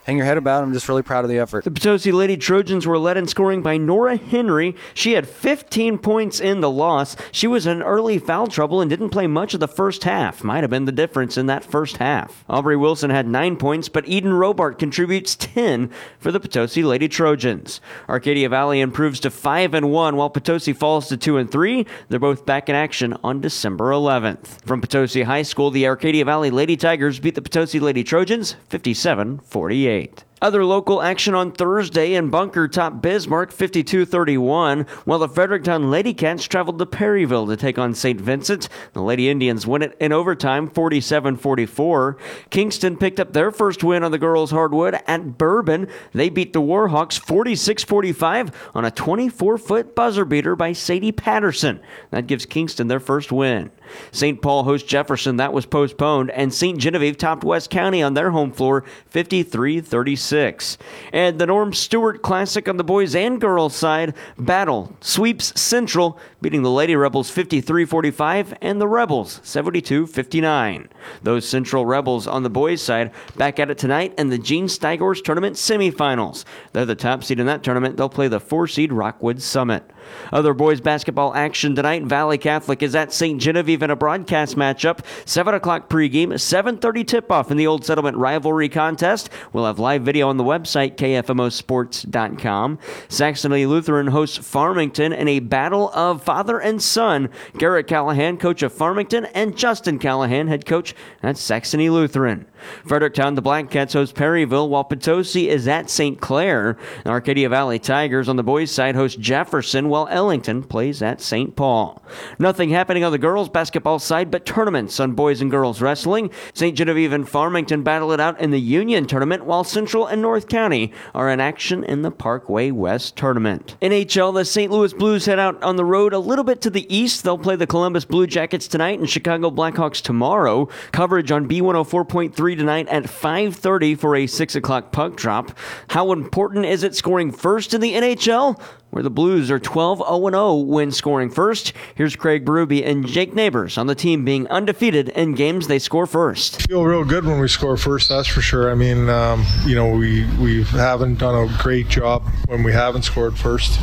[0.05, 0.63] hang your head about.
[0.63, 0.67] It.
[0.67, 1.65] I'm just really proud of the effort.
[1.65, 4.77] The Potosi Lady Trojans were led in scoring by Nora Henry.
[4.93, 7.17] She had 15 points in the loss.
[7.33, 10.45] She was in early foul trouble and didn't play much of the first half.
[10.45, 12.45] Might have been the difference in that first half.
[12.49, 17.81] Aubrey Wilson had nine points, but Eden Robart contributes 10 for the Potosi Lady Trojans.
[18.09, 21.87] Arcadia Valley improves to 5 and 1, while Potosi falls to 2 and 3.
[22.09, 24.65] They're both back in action on December 11th.
[24.67, 29.39] From Potosi High School, the Arcadia Valley Lady Tigers beat the Potosi Lady Trojans 57
[29.39, 29.94] 48.
[30.43, 36.45] Other local action on Thursday in Bunker top Bismarck 52-31, while the Fredericktown Lady Cats
[36.45, 38.21] traveled to Perryville to take on St.
[38.21, 38.69] Vincent.
[38.93, 42.19] The Lady Indians win it in overtime 47-44.
[42.51, 45.89] Kingston picked up their first win on the girls' hardwood at Bourbon.
[46.13, 51.81] They beat the Warhawks 46-45 on a 24-foot buzzer beater by Sadie Patterson.
[52.11, 53.71] That gives Kingston their first win.
[54.13, 54.41] St.
[54.41, 55.37] Paul hosts Jefferson.
[55.37, 56.31] That was postponed.
[56.31, 56.79] And St.
[56.79, 60.79] Genevieve topped West County on their home floor 53 36.
[61.13, 66.63] And the Norm Stewart Classic on the boys and girls side battle sweeps Central, beating
[66.63, 70.89] the Lady Rebels 53 45 and the Rebels 72 59.
[71.23, 75.23] Those Central Rebels on the boys side back at it tonight in the Gene Steigors
[75.23, 76.45] Tournament semifinals.
[76.73, 77.97] They're the top seed in that tournament.
[77.97, 79.91] They'll play the four seed Rockwood Summit.
[80.33, 82.05] Other boys basketball action tonight.
[82.05, 83.41] Valle Catholic is at St.
[83.41, 85.01] Genevieve in a broadcast matchup.
[85.25, 89.31] 7 o'clock pregame, 7.30 tip-off in the Old Settlement Rivalry Contest.
[89.53, 92.79] We'll have live video on the website, kfmosports.com.
[93.09, 97.29] Saxony Lutheran hosts Farmington in a battle of father and son.
[97.59, 102.47] Garrett Callahan, coach of Farmington, and Justin Callahan, head coach at Saxony Lutheran.
[102.87, 106.21] Fredericktown, the Black Cats host Perryville, while Potosi is at St.
[106.21, 106.79] Clair.
[107.05, 111.55] The Arcadia Valley Tigers on the boys' side host Jefferson, while Ellington plays at St.
[111.55, 112.05] Paul.
[112.37, 116.33] Nothing happening on the girls' basketball side but tournaments on boys and girls wrestling.
[116.53, 116.77] St.
[116.77, 120.93] Genevieve and Farmington battle it out in the Union tournament, while Central and North County
[121.15, 123.77] are in action in the Parkway West tournament.
[123.81, 124.69] NHL, the St.
[124.69, 127.23] Louis Blues head out on the road a little bit to the east.
[127.23, 130.69] They'll play the Columbus Blue Jackets tonight and Chicago Blackhawks tomorrow.
[130.91, 135.57] Coverage on B104.3 tonight at 5.30 for a 6 o'clock puck drop.
[135.91, 138.61] How important is it scoring first in the NHL?
[138.95, 141.73] Where the Blues are 12 0 0 when scoring first.
[141.97, 146.07] Here's Craig Berube and Jake Neighbours on the team being undefeated in games they score
[146.07, 146.63] first.
[146.69, 148.71] Feel real good when we score first, that's for sure.
[148.71, 153.03] I mean, um, you know, we we haven't done a great job when we haven't
[153.03, 153.81] scored first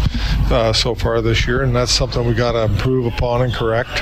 [0.50, 4.02] uh, so far this year, and that's something we got to improve upon and correct.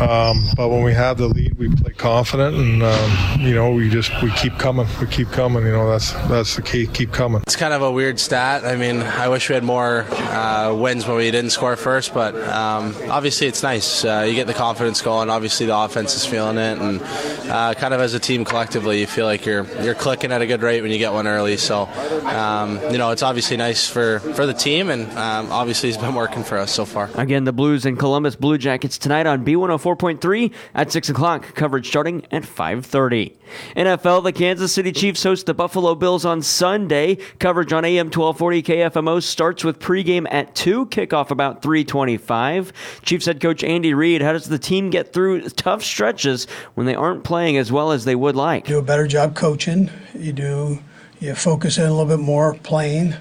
[0.00, 3.88] Um, but when we have the lead, we play confident, and um, you know, we
[3.88, 5.64] just we keep coming, we keep coming.
[5.64, 6.86] You know, that's that's the key.
[6.88, 7.42] Keep coming.
[7.46, 8.64] It's kind of a weird stat.
[8.64, 12.34] I mean, I wish we had more uh, wins when we didn't score first, but
[12.48, 14.04] um, obviously it's nice.
[14.04, 15.30] Uh, you get the confidence going.
[15.30, 17.02] Obviously the offense is feeling it, and
[17.50, 20.46] uh, kind of as a team collectively, you feel like you're you're clicking at a
[20.46, 21.56] good rate when you get one early.
[21.56, 21.86] So
[22.26, 26.14] um, you know, it's obviously nice for for the team, and um, obviously it's been
[26.14, 27.10] working for us so far.
[27.14, 31.54] Again, the Blues and Columbus Blue Jackets tonight on B104.3 at 6 o'clock.
[31.54, 33.36] Coverage starting at 5:30.
[33.76, 37.16] NFL, the Kansas City Chiefs host the Buffalo Bills on Sunday.
[37.38, 42.72] Coverage on AM 1240 KFMO starts with pregame at 2, kickoff about 325.
[43.02, 46.94] Chiefs head coach Andy Reid, how does the team get through tough stretches when they
[46.94, 48.66] aren't playing as well as they would like?
[48.66, 49.90] Do a better job coaching.
[50.14, 50.78] You do
[51.20, 53.14] you focus in a little bit more playing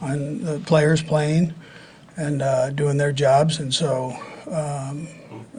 [0.00, 1.54] on the players playing
[2.16, 4.16] and uh, doing their jobs, and so.
[4.50, 5.08] Um,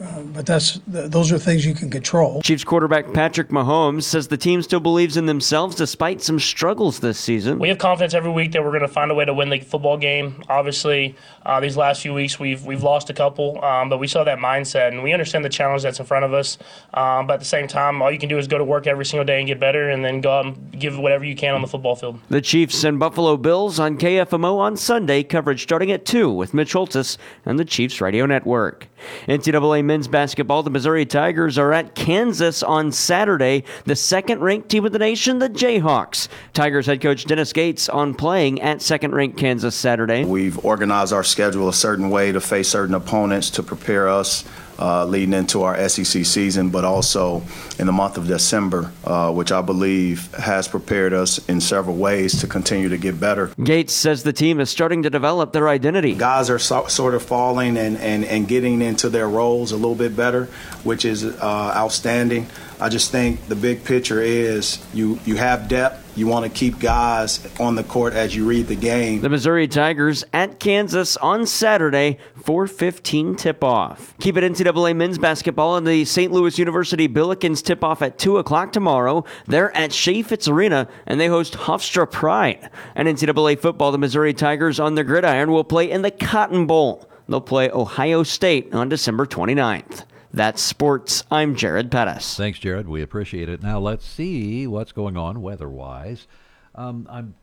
[0.00, 2.42] uh, but that's th- those are things you can control.
[2.42, 7.18] Chiefs quarterback Patrick Mahomes says the team still believes in themselves despite some struggles this
[7.18, 7.58] season.
[7.58, 9.60] We have confidence every week that we're going to find a way to win the
[9.60, 10.42] football game.
[10.48, 14.24] Obviously, uh, these last few weeks we've we've lost a couple, um, but we saw
[14.24, 16.58] that mindset, and we understand the challenge that's in front of us.
[16.94, 19.04] Um, but at the same time, all you can do is go to work every
[19.04, 21.62] single day and get better, and then go out and give whatever you can on
[21.62, 22.20] the football field.
[22.28, 25.22] The Chiefs and Buffalo Bills on KFMO on Sunday.
[25.22, 28.88] Coverage starting at two with Mitch Holtis and the Chiefs Radio Network.
[29.28, 33.64] NCAA men's basketball, the Missouri Tigers are at Kansas on Saturday.
[33.84, 36.28] The second ranked team of the nation, the Jayhawks.
[36.52, 40.24] Tigers head coach Dennis Gates on playing at second ranked Kansas Saturday.
[40.24, 44.44] We've organized our schedule a certain way to face certain opponents to prepare us
[44.78, 47.42] uh, leading into our SEC season, but also
[47.78, 52.40] in the month of December, uh, which I believe has prepared us in several ways
[52.40, 53.50] to continue to get better.
[53.62, 56.14] Gates says the team is starting to develop their identity.
[56.14, 59.94] Guys are so, sort of falling and, and, and getting into their roles a little
[59.94, 60.46] bit better,
[60.84, 62.46] which is uh, outstanding.
[62.78, 66.78] I just think the big picture is you, you have depth You want to keep
[66.78, 69.20] guys on the court as you read the game.
[69.20, 74.14] The Missouri Tigers at Kansas on Saturday, 4:15 tip-off.
[74.18, 76.32] Keep it NCAA men's basketball and the St.
[76.32, 79.24] Louis University Billikens tip-off at 2 o'clock tomorrow.
[79.46, 82.70] They're at Chaifetz Arena and they host Hofstra Pride.
[82.94, 87.06] And NCAA football, the Missouri Tigers on the gridiron will play in the Cotton Bowl.
[87.28, 90.04] They'll play Ohio State on December 29th.
[90.36, 91.24] That's sports.
[91.30, 92.36] I'm Jared Pettis.
[92.36, 92.86] Thanks, Jared.
[92.86, 93.62] We appreciate it.
[93.62, 96.26] Now let's see what's going on weather-wise.
[96.74, 97.34] Um, I'm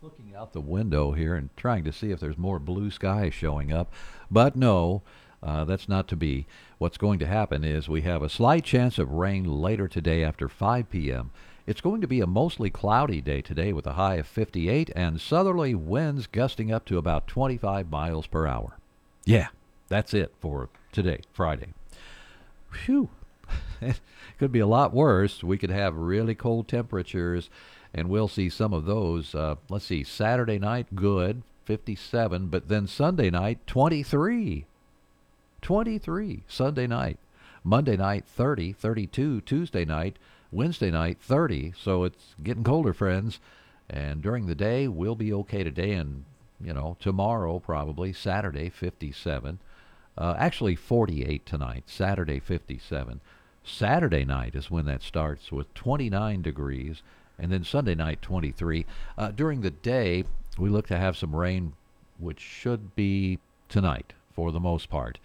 [0.00, 3.72] looking out the window here and trying to see if there's more blue sky showing
[3.72, 3.92] up,
[4.30, 5.02] but no,
[5.42, 6.46] uh, that's not to be.
[6.78, 10.48] What's going to happen is we have a slight chance of rain later today after
[10.48, 11.32] 5 p.m.
[11.66, 15.20] It's going to be a mostly cloudy day today with a high of 58 and
[15.20, 18.78] southerly winds gusting up to about 25 miles per hour.
[19.24, 19.48] Yeah,
[19.88, 21.74] that's it for today, Friday.
[22.72, 23.10] Phew.
[23.80, 24.00] it
[24.38, 25.42] could be a lot worse.
[25.44, 27.50] We could have really cold temperatures,
[27.94, 29.34] and we'll see some of those.
[29.34, 34.66] Uh, let's see, Saturday night, good, 57, but then Sunday night, 23.
[35.60, 37.18] 23, Sunday night.
[37.64, 40.18] Monday night, 30, 32, Tuesday night,
[40.50, 41.72] Wednesday night, 30.
[41.78, 43.38] So it's getting colder, friends.
[43.88, 46.24] And during the day, we'll be okay today and,
[46.60, 49.60] you know, tomorrow probably, Saturday, 57.
[50.16, 53.20] Uh, actually, 48 tonight, Saturday 57.
[53.64, 57.02] Saturday night is when that starts with 29 degrees,
[57.38, 58.84] and then Sunday night 23.
[59.16, 60.24] Uh, during the day,
[60.58, 61.72] we look to have some rain,
[62.18, 63.38] which should be
[63.68, 65.18] tonight for the most part.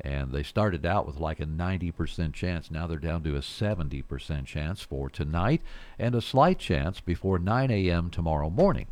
[0.00, 2.70] And they started out with like a 90% chance.
[2.70, 5.60] Now they're down to a 70% chance for tonight,
[5.98, 8.10] and a slight chance before 9 a.m.
[8.10, 8.86] tomorrow morning.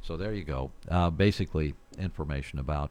[0.00, 0.72] So there you go.
[0.88, 2.90] Uh, basically, information about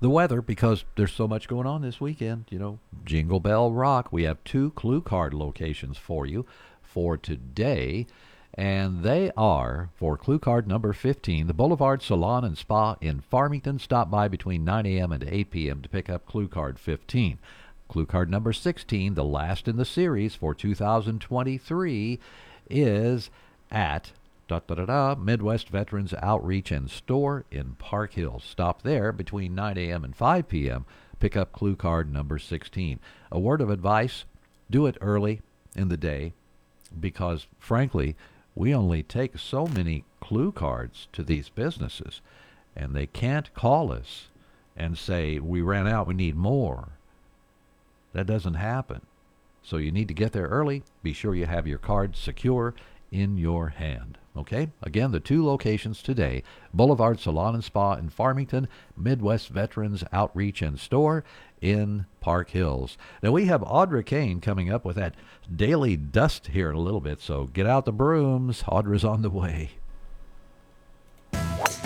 [0.00, 2.46] the weather because there's so much going on this weekend.
[2.50, 4.12] You know, Jingle Bell Rock.
[4.12, 6.46] We have two Clue Card locations for you
[6.82, 8.06] for today,
[8.54, 13.78] and they are for Clue Card number 15, the Boulevard Salon and Spa in Farmington.
[13.78, 15.12] Stop by between 9 a.m.
[15.12, 15.82] and 8 p.m.
[15.82, 17.38] to pick up Clue Card 15.
[17.88, 22.18] Clue Card number 16, the last in the series for 2023,
[22.70, 23.30] is
[23.70, 24.12] at
[24.46, 28.44] da, da, da, da, Midwest Veterans Outreach and Store in Park Hills.
[28.44, 30.04] Stop there between 9 a.m.
[30.04, 30.84] and 5 p.m.
[31.18, 33.00] Pick up clue card number 16.
[33.32, 34.24] A word of advice
[34.70, 35.40] do it early
[35.74, 36.34] in the day
[37.00, 38.16] because, frankly,
[38.54, 42.20] we only take so many clue cards to these businesses,
[42.76, 44.28] and they can't call us
[44.76, 46.90] and say, We ran out, we need more.
[48.12, 49.00] That doesn't happen.
[49.62, 50.82] So you need to get there early.
[51.02, 52.74] Be sure you have your card secure
[53.10, 54.18] in your hand.
[54.36, 54.70] Okay?
[54.82, 60.78] Again, the two locations today Boulevard Salon and Spa in Farmington, Midwest Veterans Outreach and
[60.78, 61.24] Store
[61.60, 62.98] in Park Hills.
[63.22, 65.14] Now, we have Audra Kane coming up with that
[65.54, 68.62] daily dust here in a little bit, so get out the brooms.
[68.62, 69.70] Audra's on the way.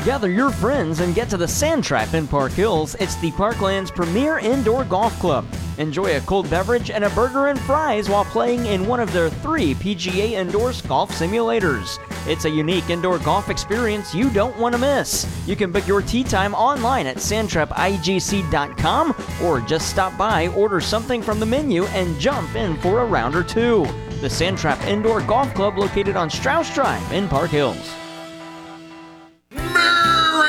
[0.04, 2.94] Gather your friends and get to the Sand Trap in Park Hills.
[3.00, 5.44] It's the Parkland's premier indoor golf club.
[5.76, 9.28] Enjoy a cold beverage and a burger and fries while playing in one of their
[9.28, 11.98] three PGA Indoors golf simulators.
[12.28, 15.26] It's a unique indoor golf experience you don't want to miss.
[15.46, 21.22] You can book your tee time online at sandtrapigc.com or just stop by, order something
[21.22, 23.84] from the menu, and jump in for a round or two.
[24.20, 27.97] The Sand Trap Indoor Golf Club located on Strauss Drive in Park Hills.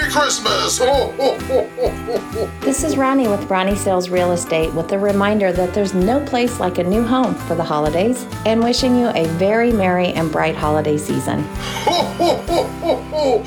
[0.10, 0.78] Merry Christmas!
[0.80, 2.52] Ho, ho, ho, ho, ho, ho.
[2.62, 6.60] This is Ronnie with Ronnie Sales Real Estate with a reminder that there's no place
[6.60, 10.56] like a new home for the holidays and wishing you a very merry and bright
[10.56, 11.44] holiday season.
[11.86, 13.46] Ho, ho, ho, ho, ho.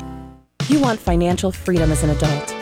[0.69, 2.62] You want financial freedom as an adult.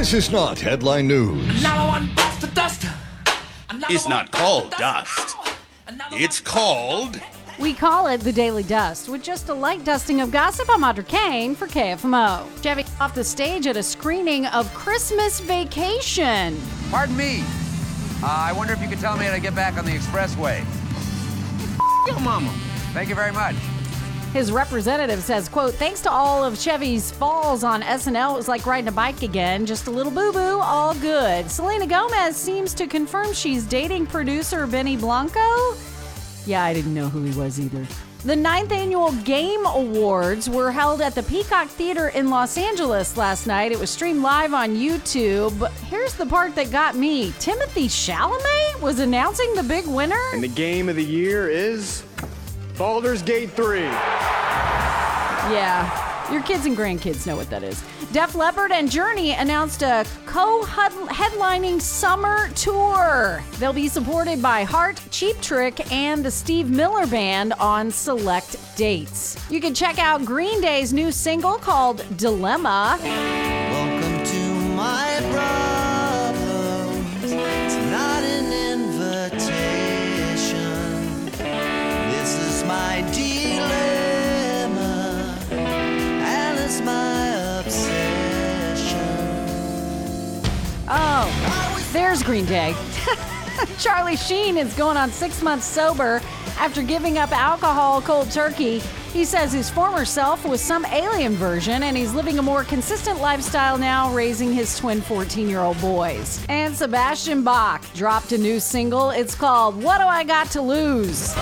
[0.00, 1.46] This is not headline news.
[3.90, 5.36] It's not called dust.
[6.12, 7.20] It's called.
[7.58, 10.70] We call it the Daily Dust, with just a light dusting of gossip.
[10.70, 12.46] I'm Audra Kane for KFMO.
[12.62, 16.58] Chevy off the stage at a screening of Christmas Vacation.
[16.90, 17.42] Pardon me.
[18.22, 20.64] Uh, I wonder if you could tell me how to get back on the expressway.
[22.08, 22.50] Yo, mama.
[22.94, 23.54] Thank you very much.
[24.32, 28.64] His representative says, quote, thanks to all of Chevy's falls on SNL, it was like
[28.64, 29.66] riding a bike again.
[29.66, 31.50] Just a little boo-boo, all good.
[31.50, 35.74] Selena Gomez seems to confirm she's dating producer Benny Blanco.
[36.46, 37.84] Yeah, I didn't know who he was either.
[38.24, 43.46] The ninth annual Game Awards were held at the Peacock Theater in Los Angeles last
[43.46, 43.72] night.
[43.72, 45.68] It was streamed live on YouTube.
[45.88, 50.20] Here's the part that got me Timothée Chalamet was announcing the big winner.
[50.34, 52.04] And the game of the year is
[52.80, 53.80] Baldur's Gate 3.
[55.52, 57.84] Yeah, your kids and grandkids know what that is.
[58.10, 63.44] Def Leppard and Journey announced a co headlining summer tour.
[63.58, 69.36] They'll be supported by Heart, Cheap Trick, and the Steve Miller Band on select dates.
[69.50, 73.59] You can check out Green Day's new single called Dilemma.
[92.10, 92.74] There's Green Day.
[93.78, 96.20] Charlie Sheen is going on six months sober
[96.58, 98.80] after giving up alcohol cold turkey.
[99.12, 103.20] He says his former self was some alien version and he's living a more consistent
[103.20, 106.44] lifestyle now, raising his twin 14 year old boys.
[106.48, 109.10] And Sebastian Bach dropped a new single.
[109.10, 111.32] It's called What Do I Got to Lose?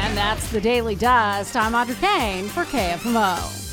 [0.00, 1.56] And that's the Daily Dust.
[1.56, 3.63] I'm Audra Kane for KFMO.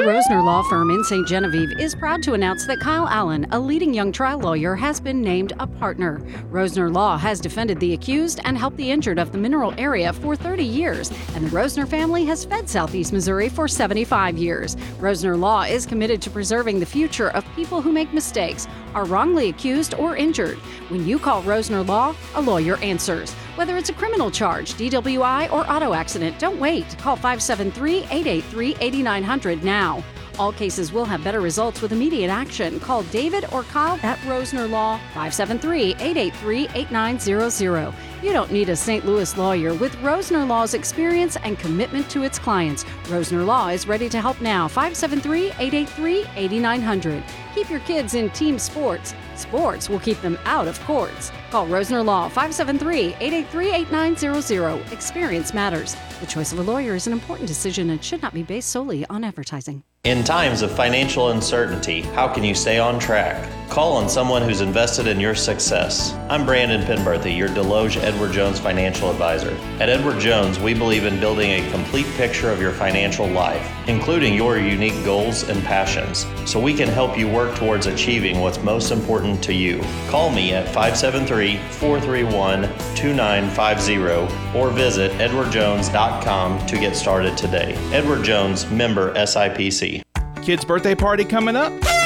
[0.00, 1.28] The Rosner Law Firm in St.
[1.28, 5.20] Genevieve is proud to announce that Kyle Allen, a leading young trial lawyer, has been
[5.20, 6.20] named a partner.
[6.50, 10.34] Rosner Law has defended the accused and helped the injured of the mineral area for
[10.34, 14.74] 30 years, and the Rosner family has fed Southeast Missouri for 75 years.
[15.00, 19.48] Rosner Law is committed to preserving the future of people who make mistakes, are wrongly
[19.48, 20.58] accused, or injured.
[20.88, 23.32] When you call Rosner Law, a lawyer answers.
[23.56, 26.86] Whether it's a criminal charge, DWI, or auto accident, don't wait.
[26.98, 30.02] Call 573 883 8900 now.
[30.38, 32.80] All cases will have better results with immediate action.
[32.80, 37.94] Call David or Kyle at Rosner Law 573 883 8900.
[38.22, 39.06] You don't need a St.
[39.06, 42.84] Louis lawyer with Rosner Law's experience and commitment to its clients.
[43.04, 47.24] Rosner Law is ready to help now 573 883 8900.
[47.54, 49.14] Keep your kids in team sports.
[49.36, 51.32] Sports will keep them out of courts.
[51.50, 54.92] Call Rosner Law 573 883 8900.
[54.92, 55.96] Experience matters.
[56.20, 59.06] The choice of a lawyer is an important decision and should not be based solely
[59.06, 59.82] on advertising.
[60.04, 63.59] In times of financial uncertainty, how can you stay on track?
[63.70, 66.12] Call on someone who's invested in your success.
[66.28, 69.52] I'm Brandon Penberthy, your Desloge Edward Jones financial advisor.
[69.78, 74.34] At Edward Jones, we believe in building a complete picture of your financial life, including
[74.34, 78.90] your unique goals and passions, so we can help you work towards achieving what's most
[78.90, 79.80] important to you.
[80.08, 82.62] Call me at 573 431
[82.96, 87.74] 2950 or visit edwardjones.com to get started today.
[87.92, 90.02] Edward Jones, member SIPC.
[90.42, 91.99] Kid's birthday party coming up?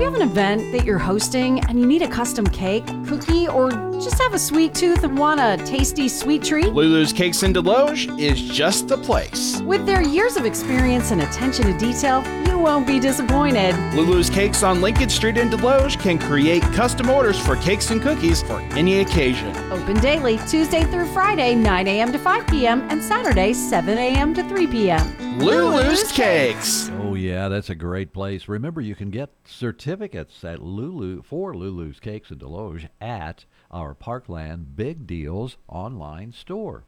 [0.00, 3.46] Do you have an event that you're hosting and you need a custom cake, cookie,
[3.46, 3.70] or
[4.00, 6.72] just have a sweet tooth and want a tasty sweet treat?
[6.72, 9.60] Lulu's Cakes in Desloge is just the place.
[9.60, 13.74] With their years of experience and attention to detail, you won't be disappointed.
[13.94, 18.42] Lulu's Cakes on Lincoln Street in Desloge can create custom orders for cakes and cookies
[18.42, 19.54] for any occasion.
[19.70, 22.10] Open daily, Tuesday through Friday, 9 a.m.
[22.10, 24.32] to 5 p.m., and Saturday, 7 a.m.
[24.32, 25.29] to 3 p.m.
[25.38, 26.90] Lulu's Cakes.
[27.00, 28.48] Oh yeah, that's a great place.
[28.48, 34.76] Remember, you can get certificates at Lulu for Lulu's Cakes in Desloge at our Parkland
[34.76, 36.84] Big Deals online store.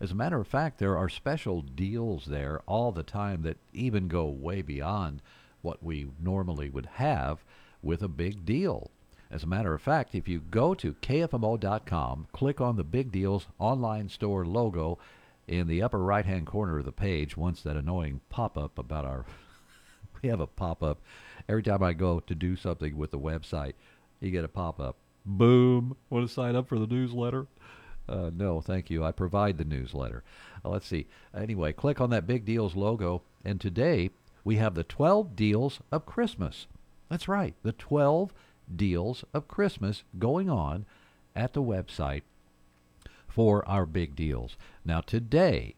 [0.00, 4.08] As a matter of fact, there are special deals there all the time that even
[4.08, 5.22] go way beyond
[5.62, 7.44] what we normally would have
[7.82, 8.90] with a big deal.
[9.30, 13.46] As a matter of fact, if you go to kfmo.com, click on the Big Deals
[13.58, 14.98] online store logo
[15.46, 19.04] in the upper right hand corner of the page, once that annoying pop up about
[19.04, 19.24] our.
[20.22, 21.00] we have a pop up
[21.48, 23.74] every time I go to do something with the website.
[24.20, 24.96] You get a pop up.
[25.26, 25.96] Boom.
[26.10, 27.46] Want to sign up for the newsletter?
[28.08, 29.04] Uh, no, thank you.
[29.04, 30.22] I provide the newsletter.
[30.64, 31.06] Uh, let's see.
[31.36, 34.10] Anyway, click on that Big Deals logo, and today
[34.44, 36.66] we have the 12 deals of Christmas.
[37.08, 38.32] That's right, the 12
[38.74, 40.86] deals of Christmas going on
[41.34, 42.22] at the website
[43.34, 44.56] for our big deals.
[44.84, 45.74] Now, today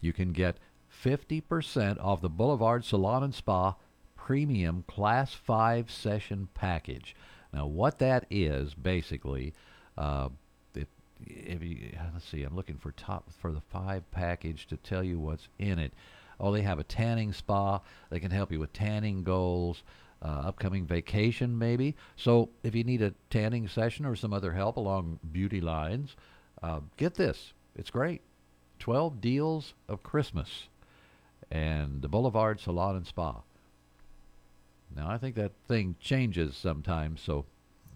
[0.00, 0.58] you can get
[1.04, 3.74] 50% off the Boulevard Salon and Spa
[4.14, 7.16] Premium Class 5 Session Package.
[7.52, 9.54] Now, what that is basically,
[9.98, 10.28] uh,
[11.26, 15.18] if, you, let's see, I'm looking for top for the five package to tell you
[15.18, 15.92] what's in it.
[16.38, 17.80] Oh, they have a tanning spa.
[18.10, 19.82] They can help you with tanning goals,
[20.22, 21.96] uh, upcoming vacation maybe.
[22.14, 26.14] So if you need a tanning session or some other help along beauty lines,
[26.62, 27.52] uh, get this.
[27.76, 28.22] It's great.
[28.78, 30.68] 12 deals of Christmas
[31.50, 33.42] and the Boulevard Salon and Spa.
[34.94, 37.44] Now, I think that thing changes sometimes, so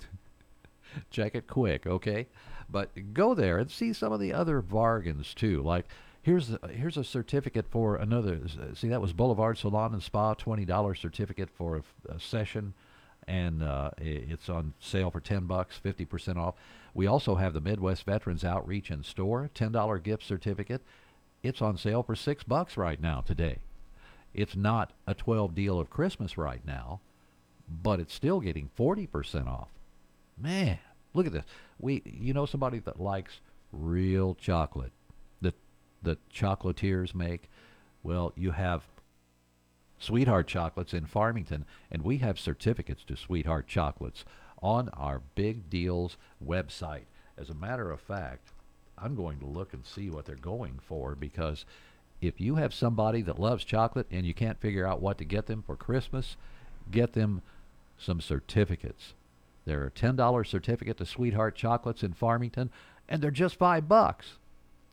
[1.10, 2.26] check it quick, okay?
[2.70, 5.62] But go there and see some of the other bargains too.
[5.62, 5.86] Like
[6.22, 8.40] here's a, here's a certificate for another.
[8.74, 12.74] See that was Boulevard Salon and Spa, twenty dollars certificate for a, a session,
[13.28, 16.54] and uh, it's on sale for ten bucks, fifty percent off.
[16.94, 20.82] We also have the Midwest Veterans Outreach and Store, ten dollar gift certificate.
[21.42, 23.58] It's on sale for six bucks right now today.
[24.32, 27.00] It's not a twelve deal of Christmas right now,
[27.68, 29.68] but it's still getting forty percent off.
[30.40, 30.78] Man,
[31.12, 31.44] look at this.
[31.80, 33.40] We, you know, somebody that likes
[33.72, 34.92] real chocolate
[35.40, 35.54] that
[36.02, 37.50] the chocolatiers make.
[38.02, 38.82] Well, you have
[39.98, 44.24] Sweetheart Chocolates in Farmington, and we have certificates to Sweetheart Chocolates
[44.64, 47.04] on our Big Deals website.
[47.36, 48.48] As a matter of fact,
[48.96, 51.66] I'm going to look and see what they're going for because
[52.22, 55.46] if you have somebody that loves chocolate and you can't figure out what to get
[55.46, 56.38] them for Christmas,
[56.90, 57.42] get them
[57.98, 59.12] some certificates.
[59.66, 62.70] There are $10 certificate to Sweetheart Chocolates in Farmington,
[63.06, 64.38] and they're just 5 bucks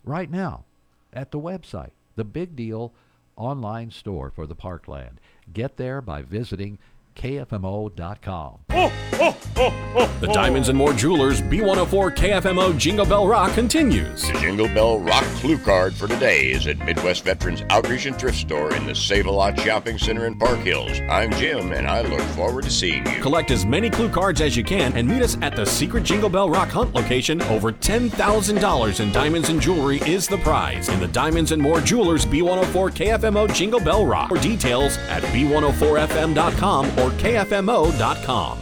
[0.03, 0.65] right now
[1.13, 1.91] at the website.
[2.17, 2.91] The Big Deal
[3.37, 5.21] online store for the Parkland.
[5.53, 6.77] Get there by visiting
[7.15, 8.59] KFMO.com.
[8.67, 14.23] The Diamonds and More Jewelers B104 KFMO Jingle Bell Rock continues.
[14.27, 18.37] The Jingle Bell Rock Clue Card for today is at Midwest Veterans Outreach and Thrift
[18.37, 20.99] Store in the Save a Lot Shopping Center in Park Hills.
[21.09, 23.21] I'm Jim, and I look forward to seeing you.
[23.21, 26.29] Collect as many clue cards as you can and meet us at the secret Jingle
[26.29, 27.41] Bell Rock Hunt location.
[27.43, 32.25] Over $10,000 in diamonds and jewelry is the prize in the Diamonds and More Jewelers
[32.25, 34.29] B104 KFMO Jingle Bell Rock.
[34.29, 38.59] For details at b104fm.com or kfmo.com.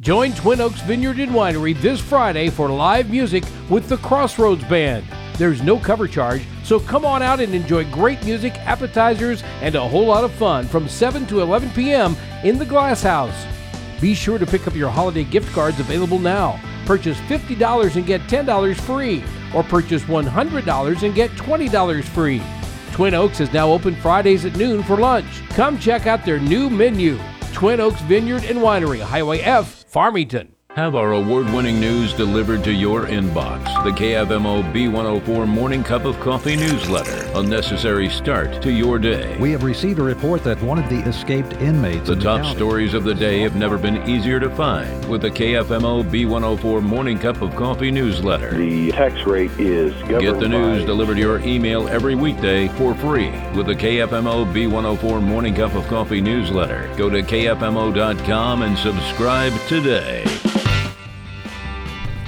[0.00, 5.06] Join Twin Oaks Vineyard and Winery this Friday for live music with the Crossroads Band.
[5.38, 9.88] There's no cover charge, so come on out and enjoy great music, appetizers, and a
[9.88, 12.14] whole lot of fun from 7 to 11 p.m.
[12.44, 13.46] in the Glass House.
[13.98, 16.60] Be sure to pick up your holiday gift cards available now.
[16.84, 19.24] Purchase $50 and get $10 free,
[19.54, 22.42] or purchase $100 and get $20 free.
[22.92, 25.42] Twin Oaks is now open Fridays at noon for lunch.
[25.50, 27.18] Come check out their new menu.
[27.56, 30.55] Twin Oaks Vineyard and Winery, Highway F, Farmington.
[30.76, 33.64] Have our award winning news delivered to your inbox.
[33.82, 37.26] The KFMO B104 Morning Cup of Coffee newsletter.
[37.34, 39.38] A necessary start to your day.
[39.38, 42.08] We have received a report that one of the escaped inmates.
[42.08, 45.22] The in top the stories of the day have never been easier to find with
[45.22, 48.54] the KFMO B104 Morning Cup of Coffee newsletter.
[48.54, 52.68] The tax rate is governed Get the news by- delivered to your email every weekday
[52.68, 56.92] for free with the KFMO B104 Morning Cup of Coffee newsletter.
[56.98, 60.26] Go to KFMO.com and subscribe today.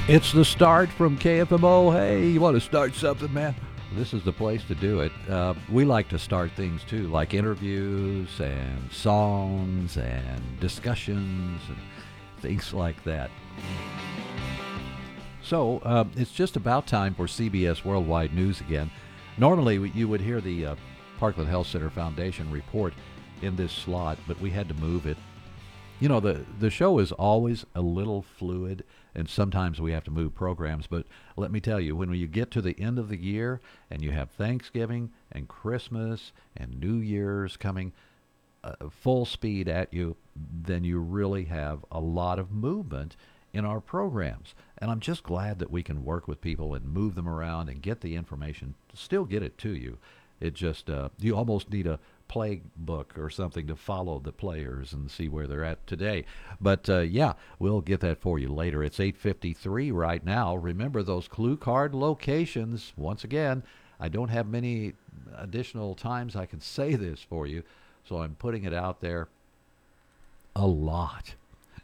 [0.08, 1.92] It's the start from KFMO.
[1.92, 3.54] Hey, you want to start something, man?
[3.92, 5.12] This is the place to do it.
[5.28, 11.76] Uh, we like to start things too, like interviews and songs and discussions and
[12.40, 13.30] things like that.
[15.42, 18.90] So uh, it's just about time for CBS Worldwide News again.
[19.36, 20.76] Normally, you would hear the uh,
[21.18, 22.94] Parkland Health Center Foundation report
[23.42, 25.18] in this slot, but we had to move it
[26.00, 28.84] you know the the show is always a little fluid
[29.18, 31.06] and sometimes we have to move programs but
[31.36, 33.60] let me tell you when you get to the end of the year
[33.90, 37.92] and you have Thanksgiving and Christmas and New Year's coming
[38.64, 43.16] uh, full speed at you then you really have a lot of movement
[43.52, 44.54] in our programs.
[44.78, 47.82] And I'm just glad that we can work with people and move them around and
[47.82, 49.98] get the information still get it to you.
[50.40, 51.98] It just uh, you almost need a
[52.28, 56.24] playbook or something to follow the players and see where they're at today.
[56.60, 58.82] But uh, yeah, we'll get that for you later.
[58.82, 60.56] It's 8:53 right now.
[60.56, 62.92] Remember those clue card locations.
[62.96, 63.62] Once again,
[64.00, 64.94] I don't have many
[65.36, 67.62] additional times I can say this for you,
[68.04, 69.28] so I'm putting it out there
[70.54, 71.34] a lot.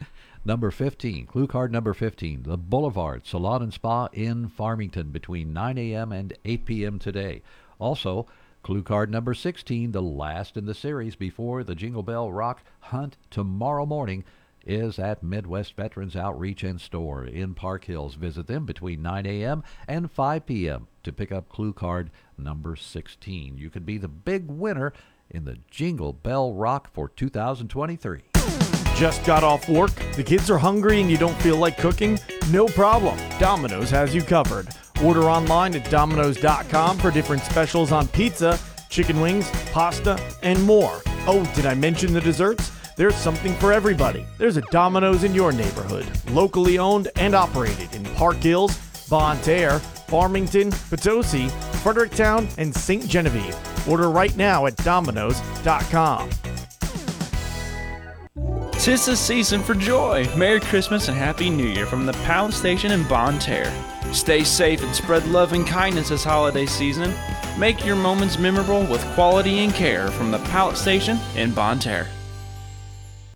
[0.45, 5.79] Number 15, clue card number 15, the Boulevard Salon and Spa in Farmington between 9
[5.79, 6.13] a.m.
[6.13, 6.99] and 8 p.m.
[6.99, 7.41] today.
[7.79, 8.27] Also,
[8.65, 13.19] clue card number 16, the last in the series before the Jingle Bell Rock Hunt
[13.31, 14.25] tomorrow morning,
[14.67, 18.15] is at Midwest Veterans Outreach and Store in Park Hills.
[18.15, 19.63] Visit them between 9 a.m.
[19.87, 20.89] and 5 p.m.
[21.03, 23.59] to pick up clue card number 16.
[23.59, 24.95] You could be the big winner
[25.31, 28.23] in the Jingle Bell Rock for 2023.
[28.97, 29.95] Just got off work?
[30.15, 32.19] The kids are hungry and you don't feel like cooking?
[32.51, 33.19] No problem.
[33.39, 34.69] Domino's has you covered.
[35.05, 41.03] Order online at domino's.com for different specials on pizza, chicken wings, pasta, and more.
[41.27, 42.73] Oh, did I mention the desserts?
[42.97, 44.25] There's something for everybody.
[44.39, 48.79] There's a Domino's in your neighborhood, locally owned and operated in Park Hills,
[49.11, 51.49] Bonne Terre, Farmington, Potosi,
[51.83, 53.07] Fredericktown, and St.
[53.07, 53.57] Genevieve.
[53.87, 56.31] Order right now at domino's.com.
[58.73, 60.27] Tis the season for joy.
[60.37, 63.73] Merry Christmas and Happy New Year from the Pallet Station in Bonne Terre.
[64.15, 67.13] Stay safe and spread love and kindness this holiday season.
[67.59, 72.07] Make your moments memorable with quality and care from the Pallet Station in Bonne Terre.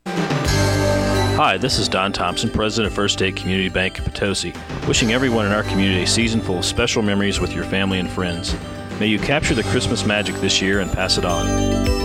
[0.06, 4.52] Hi, this is Don Thompson, President of First State Community Bank in Potosi,
[4.86, 8.08] wishing everyone in our community a season full of special memories with your family and
[8.08, 8.56] friends.
[9.00, 11.97] May you capture the Christmas magic this year and pass it on.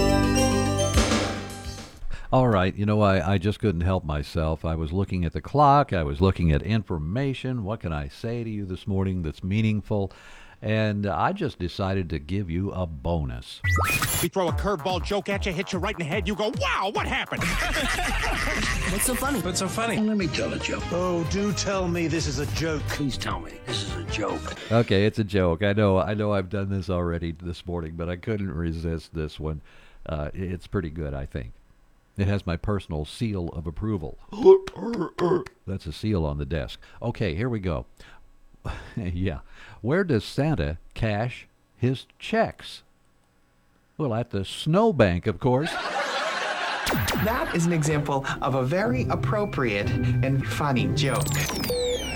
[2.33, 4.65] All right, you know, I, I just couldn't help myself.
[4.65, 7.63] I was looking at the clock, I was looking at information.
[7.63, 10.11] What can I say to you this morning that's meaningful?
[10.59, 13.61] And I just decided to give you a bonus.
[14.23, 16.27] We throw a curveball joke at you, hit you right in the head.
[16.27, 17.43] You go, wow, what happened?
[18.91, 19.39] What's so funny?
[19.41, 19.97] What's so funny?
[19.97, 20.81] Let me tell a joke.
[20.91, 22.81] Oh, do tell me this is a joke.
[22.87, 24.55] Please tell me this is a joke.
[24.71, 25.61] Okay, it's a joke.
[25.61, 29.39] I know, I know, I've done this already this morning, but I couldn't resist this
[29.39, 29.61] one.
[30.07, 31.51] Uh, it's pretty good, I think.
[32.17, 34.19] It has my personal seal of approval.
[35.67, 36.79] That's a seal on the desk.
[37.01, 37.85] Okay, here we go.
[38.95, 39.39] yeah.
[39.81, 42.83] Where does Santa cash his checks?
[43.97, 45.71] Well, at the snowbank, of course.
[47.23, 51.25] That is an example of a very appropriate and funny joke.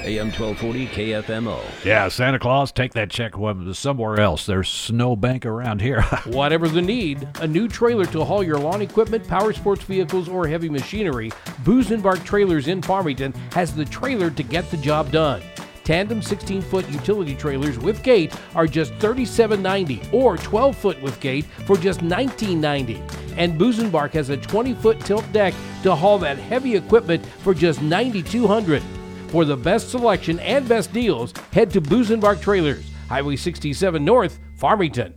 [0.08, 1.60] AM 1240 KFMO.
[1.84, 3.34] Yeah, Santa Claus, take that check
[3.74, 4.45] somewhere else.
[4.45, 6.01] There's snowbank around here.
[6.26, 10.47] Whatever the need, a new trailer to haul your lawn equipment, power sports vehicles, or
[10.47, 11.32] heavy machinery,
[11.66, 15.41] Booze and Bark Trailers in Farmington has the trailer to get the job done.
[15.84, 21.45] Tandem 16 foot utility trailers with gate are just $37.90 or 12 foot with gate
[21.66, 23.01] for just $19.90.
[23.38, 25.53] And Booze and Bark has a 20 foot tilt deck
[25.84, 28.97] to haul that heavy equipment for just $9,200.
[29.28, 32.11] For the best selection and best deals, head to Booze
[32.41, 35.13] Trailers, Highway 67 North, Farmington.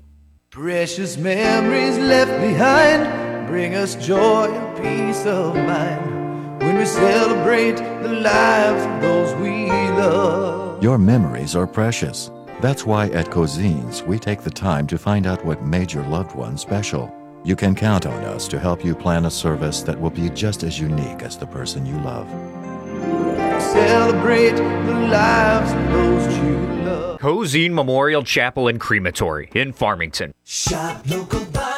[0.51, 8.13] Precious memories left behind bring us joy and peace of mind when we celebrate the
[8.13, 10.83] lives of those we love.
[10.83, 12.31] Your memories are precious.
[12.61, 16.35] That's why at Cozean's we take the time to find out what made your loved
[16.35, 17.15] one special.
[17.45, 20.63] You can count on us to help you plan a service that will be just
[20.63, 22.29] as unique as the person you love.
[23.61, 27.21] Celebrate the lives of those you love.
[27.21, 30.33] Cozean Memorial Chapel and Crematory in Farmington.
[30.45, 31.70] Shop local, buy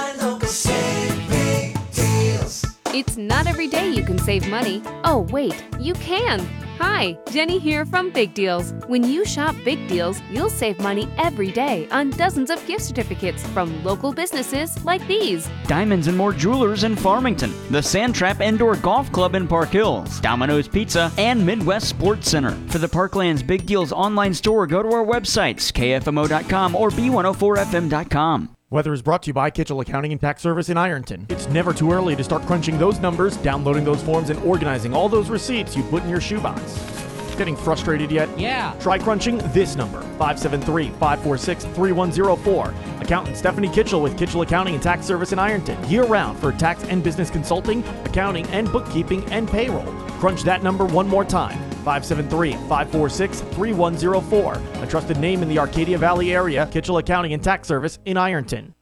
[2.94, 4.82] It's not every day you can save money.
[5.04, 6.40] Oh, wait, you can.
[6.78, 8.74] Hi, Jenny here from Big Deals.
[8.86, 13.46] When you shop Big Deals, you'll save money every day on dozens of gift certificates
[13.48, 15.48] from local businesses like these.
[15.66, 20.68] Diamonds and More Jewelers in Farmington, the Sandtrap Indoor Golf Club in Park Hills, Domino's
[20.68, 22.50] Pizza, and Midwest Sports Center.
[22.68, 28.56] For the Parklands Big Deals online store, go to our websites, kfmo.com or b104fm.com.
[28.72, 31.26] Weather is brought to you by Kitchell Accounting and Tax Service in Ironton.
[31.28, 35.10] It's never too early to start crunching those numbers, downloading those forms, and organizing all
[35.10, 37.11] those receipts you put in your shoebox.
[37.36, 38.28] Getting frustrated yet?
[38.38, 38.74] Yeah.
[38.80, 42.74] Try crunching this number 573 546 3104.
[43.00, 45.82] Accountant Stephanie Kitchell with Kitchell Accounting and Tax Service in Ironton.
[45.88, 49.92] Year round for tax and business consulting, accounting, and bookkeeping and payroll.
[50.20, 54.82] Crunch that number one more time 573 546 3104.
[54.82, 58.74] A trusted name in the Arcadia Valley area, Kitchell Accounting and Tax Service in Ironton.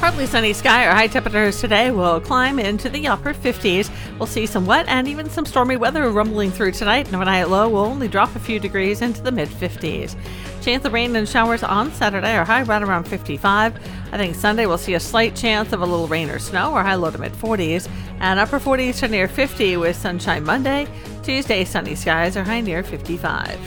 [0.00, 0.86] Partly sunny sky.
[0.86, 3.90] Our high temperatures today will climb into the upper 50s.
[4.18, 7.06] We'll see some wet and even some stormy weather rumbling through tonight.
[7.06, 10.14] And overnight low will only drop a few degrees into the mid 50s.
[10.62, 12.36] Chance of rain and showers on Saturday.
[12.36, 13.74] Our high right around 55.
[14.12, 16.74] I think Sunday we'll see a slight chance of a little rain or snow.
[16.74, 17.88] Our high low to mid 40s.
[18.20, 20.86] And upper 40s to near 50 with sunshine Monday.
[21.22, 22.36] Tuesday sunny skies.
[22.36, 23.58] Our high near 55.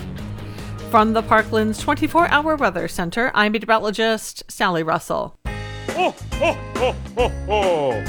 [0.92, 5.39] From the Parklands 24 hour weather center, I'm meteorologist Sally Russell.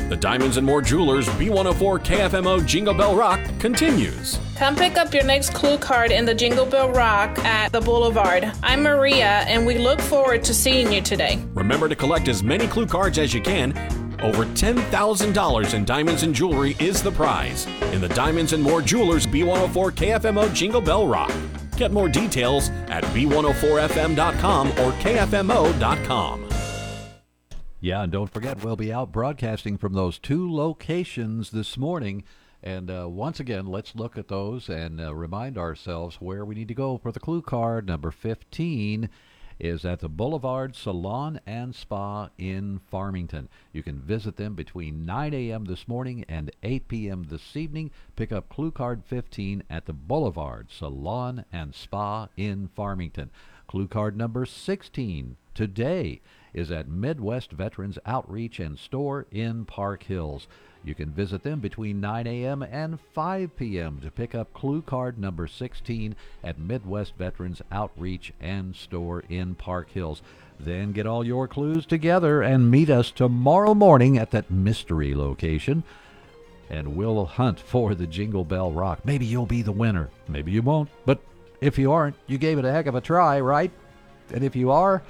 [0.09, 4.39] The Diamonds and More Jewelers B104 KFMO Jingle Bell Rock continues.
[4.57, 8.53] Come pick up your next clue card in the Jingle Bell Rock at the Boulevard.
[8.63, 11.43] I'm Maria, and we look forward to seeing you today.
[11.55, 13.73] Remember to collect as many clue cards as you can.
[14.21, 19.27] Over $10,000 in diamonds and jewelry is the prize in the Diamonds and More Jewelers
[19.27, 21.33] B104 KFMO Jingle Bell Rock.
[21.79, 26.50] Get more details at b104fm.com or kfmo.com.
[27.83, 32.25] Yeah, and don't forget, we'll be out broadcasting from those two locations this morning.
[32.63, 36.69] And uh, once again, let's look at those and uh, remind ourselves where we need
[36.69, 37.87] to go for the clue card.
[37.87, 39.09] Number 15
[39.59, 43.49] is at the Boulevard Salon and Spa in Farmington.
[43.73, 45.65] You can visit them between 9 a.m.
[45.65, 47.29] this morning and 8 p.m.
[47.31, 47.93] this evening.
[48.15, 53.31] Pick up clue card 15 at the Boulevard Salon and Spa in Farmington.
[53.67, 56.21] Clue card number 16 today
[56.53, 60.49] is at Midwest Veterans Outreach and Store in Park Hills.
[60.83, 62.63] You can visit them between 9 a.m.
[62.63, 64.01] and 5 p.m.
[64.03, 69.91] to pick up clue card number 16 at Midwest Veterans Outreach and Store in Park
[69.91, 70.23] Hills.
[70.59, 75.83] Then get all your clues together and meet us tomorrow morning at that mystery location.
[76.71, 79.05] And we'll hunt for the Jingle Bell Rock.
[79.05, 80.09] Maybe you'll be the winner.
[80.29, 80.89] Maybe you won't.
[81.05, 81.21] But
[81.61, 83.71] if you aren't, you gave it a heck of a try, right?
[84.33, 85.03] And if you are,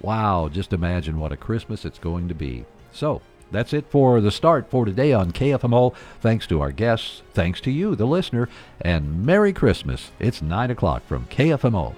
[0.00, 2.64] wow, just imagine what a Christmas it's going to be.
[2.92, 5.94] So, that's it for the start for today on KFMO.
[6.20, 8.48] Thanks to our guests, thanks to you, the listener,
[8.80, 10.10] and Merry Christmas.
[10.18, 11.94] It's 9 o'clock from KFMO.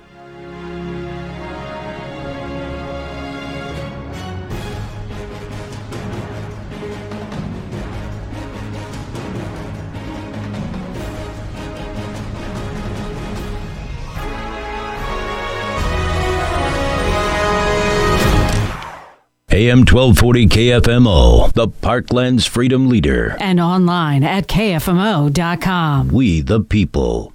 [19.60, 23.36] AM 1240 KFMO, the Parkland's freedom leader.
[23.40, 26.08] And online at KFMO.com.
[26.08, 27.34] We the people.